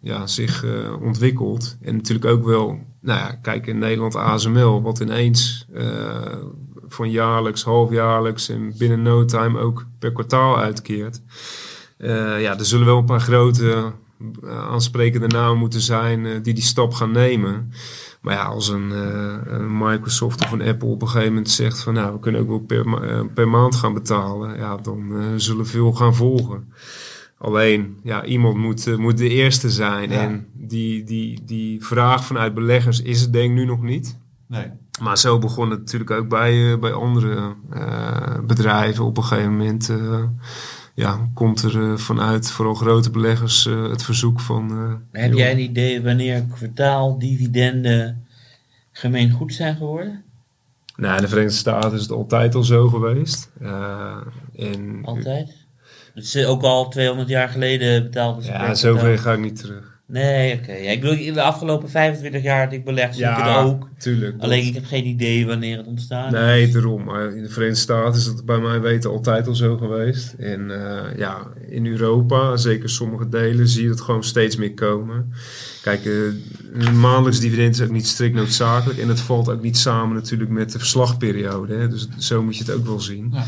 [0.00, 0.64] ja, zich
[1.00, 1.76] ontwikkelt.
[1.80, 5.68] En natuurlijk ook wel, nou ja, kijk in Nederland ASML, wat ineens
[6.88, 11.20] van jaarlijks, halfjaarlijks en binnen no time ook per kwartaal uitkeert.
[12.38, 13.92] Ja, er zullen wel een paar grote
[14.50, 17.72] aansprekende namen moeten zijn eh, die die stap gaan nemen.
[18.20, 21.80] Maar ja, als een, eh, een Microsoft of een Apple op een gegeven moment zegt
[21.82, 25.16] van nou, we kunnen ook wel per, ma- eh, per maand gaan betalen, ja, dan
[25.16, 26.72] eh, zullen veel gaan volgen.
[27.38, 30.10] Alleen, ja, iemand moet, eh, moet de eerste zijn.
[30.10, 30.20] Ja.
[30.20, 34.18] En die, die, die vraag vanuit beleggers is het denk ik nu nog niet.
[34.48, 34.66] Nee.
[35.00, 39.04] Maar zo begon het natuurlijk ook bij, eh, bij andere eh, bedrijven.
[39.04, 40.22] Op een gegeven moment eh,
[40.96, 44.70] ja, komt er eh, vanuit vooral grote beleggers eh, het verzoek van...
[44.70, 48.26] eh, Heb joh, jij een idee wanneer kwartaaldividenden
[48.92, 50.22] gemeen goed zijn geworden?
[50.96, 53.50] Nou, in de Verenigde Staten is het altijd al zo geweest.
[53.60, 54.16] Eh,
[54.56, 55.54] en, Altijd?
[56.14, 59.95] Het is ook al 200 jaar geleden betaalden ze Ja, zover ga ik niet terug.
[60.08, 60.72] Nee, oké.
[60.72, 63.88] Ja, ik bedoel, in de afgelopen 25 jaar dat ik beleg, zie ik het ook.
[63.98, 64.34] tuurlijk.
[64.38, 66.40] Alleen ik heb geen idee wanneer het ontstaan is.
[66.40, 67.04] Nee, daarom.
[67.04, 70.34] Maar in de Verenigde Staten is het bij mij weten altijd al zo geweest.
[70.38, 75.32] En eh, ja, in Europa, zeker sommige delen, zie je het gewoon steeds meer komen.
[75.82, 76.12] Kijk, eh,
[76.72, 78.98] een maandelijks dividend is ook niet strikt noodzakelijk.
[78.98, 81.74] En het valt ook niet samen natuurlijk met de verslagperiode.
[81.74, 81.88] Hè?
[81.88, 83.30] Dus zo moet je het ook wel zien.
[83.32, 83.44] Ja.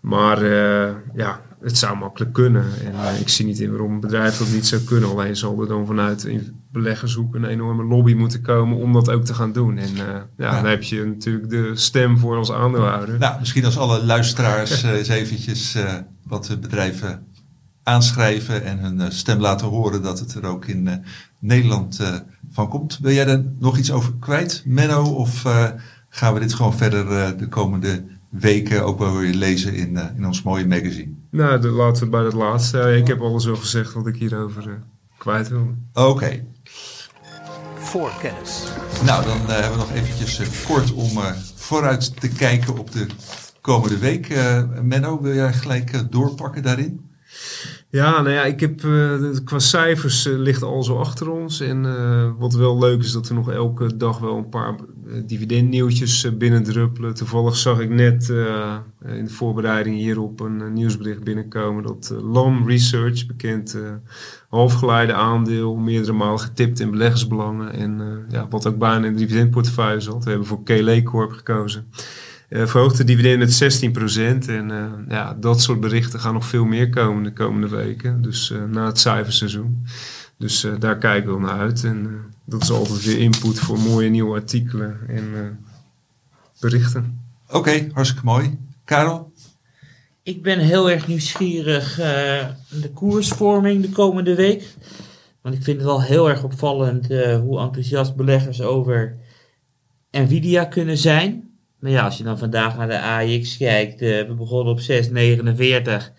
[0.00, 2.64] Maar eh, ja, het zou makkelijk kunnen.
[2.84, 5.10] En eh, ik zie niet in waarom een bedrijf dat niet zou kunnen.
[5.10, 6.28] Alleen zal er dan vanuit
[6.72, 9.78] beleggershoek een enorme lobby moeten komen om dat ook te gaan doen.
[9.78, 13.18] En eh, ja, dan heb je natuurlijk de stem voor als aandeelhouder.
[13.18, 15.76] Nou, misschien als alle luisteraars eh, eens eventjes
[16.26, 17.24] wat de bedrijven
[17.82, 21.04] aanschrijven en hun stem laten horen dat het er ook in
[21.38, 22.00] Nederland
[22.50, 22.98] van komt.
[23.02, 25.02] Wil jij er nog iets over kwijt, Menno?
[25.02, 25.42] Of
[26.08, 30.42] gaan we dit gewoon verder de komende weken ook wel weer lezen in, in ons
[30.42, 31.19] mooie magazine?
[31.30, 32.96] Nou, de, laten we bij dat laatste.
[32.96, 34.74] Ik heb alles al gezegd wat ik hierover eh,
[35.18, 35.74] kwijt wil.
[35.94, 36.44] Oké,
[37.78, 38.64] Voor kennis.
[39.04, 42.92] nou dan eh, hebben we nog eventjes eh, kort om eh, vooruit te kijken op
[42.92, 43.06] de
[43.60, 44.28] komende week.
[44.28, 47.09] Eh, Menno, wil jij gelijk doorpakken daarin?
[47.92, 49.14] Ja, nou ja, ik heb eh,
[49.44, 51.60] qua cijfers eh, ligt al zo achter ons.
[51.60, 54.74] En eh, wat wel leuk is dat er nog elke dag wel een paar
[55.26, 57.14] dividendnieuwtjes binnendruppelen.
[57.14, 58.28] Toevallig zag ik net
[59.04, 63.78] in de voorbereiding hierop een nieuwsbericht binnenkomen dat LAM Research, bekend
[64.48, 67.72] halfgeleide aandeel, meerdere malen getipt in beleggersbelangen.
[67.72, 70.24] En ja, wat ook bijna in de dividendportefeuille zat.
[70.24, 71.86] We hebben voor KLE Corp gekozen.
[72.50, 73.82] Eh verhoogt de dividend met
[74.46, 74.48] 16%.
[74.48, 78.22] En eh, ja, dat soort berichten gaan nog veel meer komen de komende weken.
[78.22, 79.84] Dus eh, na het cijferseizoen.
[80.40, 81.84] Dus eh, daar kijken we naar uit.
[81.84, 85.40] En eh, dat is altijd weer input voor mooie nieuwe artikelen en eh,
[86.60, 87.20] berichten.
[87.50, 88.58] Oké, hartstikke mooi.
[88.84, 89.32] Karel?
[90.22, 92.48] Ik ben heel erg nieuwsgierig eh
[92.80, 94.74] de koersvorming de komende week.
[95.42, 99.16] Want ik vind het wel heel erg opvallend eh, hoe enthousiast beleggers over
[100.10, 101.49] Nvidia kunnen zijn.
[101.80, 106.12] Maar ja, als je dan vandaag naar de AX kijkt, eh, we begonnen op 6,49.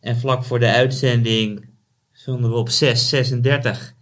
[0.00, 1.68] En vlak voor de uitzending
[2.12, 3.94] stonden we op 6,36.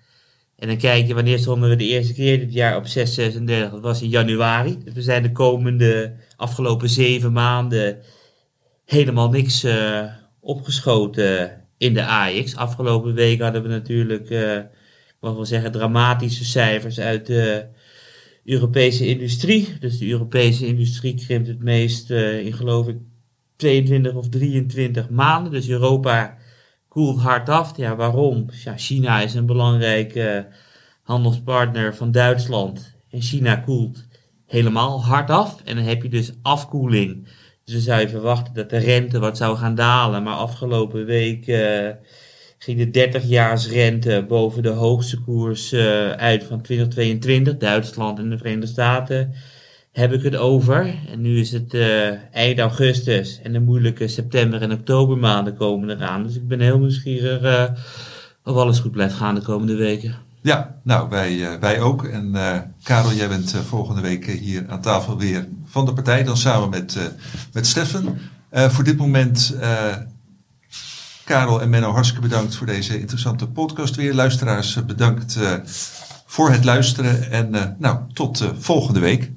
[0.56, 3.70] En dan kijk je, wanneer stonden we de eerste keer dit jaar op 6,36?
[3.70, 4.78] Dat was in januari.
[4.84, 7.98] Dus we zijn de komende afgelopen zeven maanden
[8.84, 10.04] helemaal niks eh,
[10.40, 12.56] opgeschoten in de AX.
[12.56, 17.66] Afgelopen week hadden we natuurlijk, eh, ik mag wel zeggen, dramatische cijfers uit de
[18.44, 19.78] Europese industrie.
[19.80, 22.96] Dus de Europese industrie krimpt het meest eh, in geloof ik
[23.56, 25.52] 22 of 23 maanden.
[25.52, 26.36] Dus Europa
[26.88, 27.76] koelt hard af.
[27.76, 28.46] Ja, waarom?
[28.64, 30.46] Ja, China is een belangrijke
[31.02, 32.96] handelspartner van Duitsland.
[33.10, 34.06] En China koelt
[34.46, 35.62] helemaal hard af.
[35.64, 37.24] En dan heb je dus afkoeling.
[37.64, 40.22] Dus dan zou je verwachten dat de rente wat zou gaan dalen.
[40.22, 41.88] Maar afgelopen week eh,
[42.62, 47.56] ging de 30-jaarsrente boven de hoogste koers eh, uit van 2022.
[47.56, 49.34] Duitsland en de Verenigde Staten
[49.92, 50.94] heb ik het over.
[51.08, 56.22] En nu is het eh, eind augustus en de moeilijke september- en oktobermaanden komen eraan.
[56.22, 57.64] Dus ik ben heel nieuwsgierig eh,
[58.44, 60.14] of alles goed blijft gaan de komende weken.
[60.42, 62.04] Ja, nou, wij, wij ook.
[62.04, 62.32] En
[62.82, 66.24] Karel, jij bent volgende week hier aan tafel weer van de partij.
[66.24, 67.02] Dan samen met, eh,
[67.52, 68.18] met Steffen.
[68.50, 69.56] Voor dit moment,
[71.30, 74.14] Karel en Menno, hartstikke bedankt voor deze interessante podcast weer.
[74.14, 75.52] Luisteraars, eh, bedankt eh,
[76.26, 77.30] voor het luisteren.
[77.30, 79.30] En eh, nou, tot volgende week.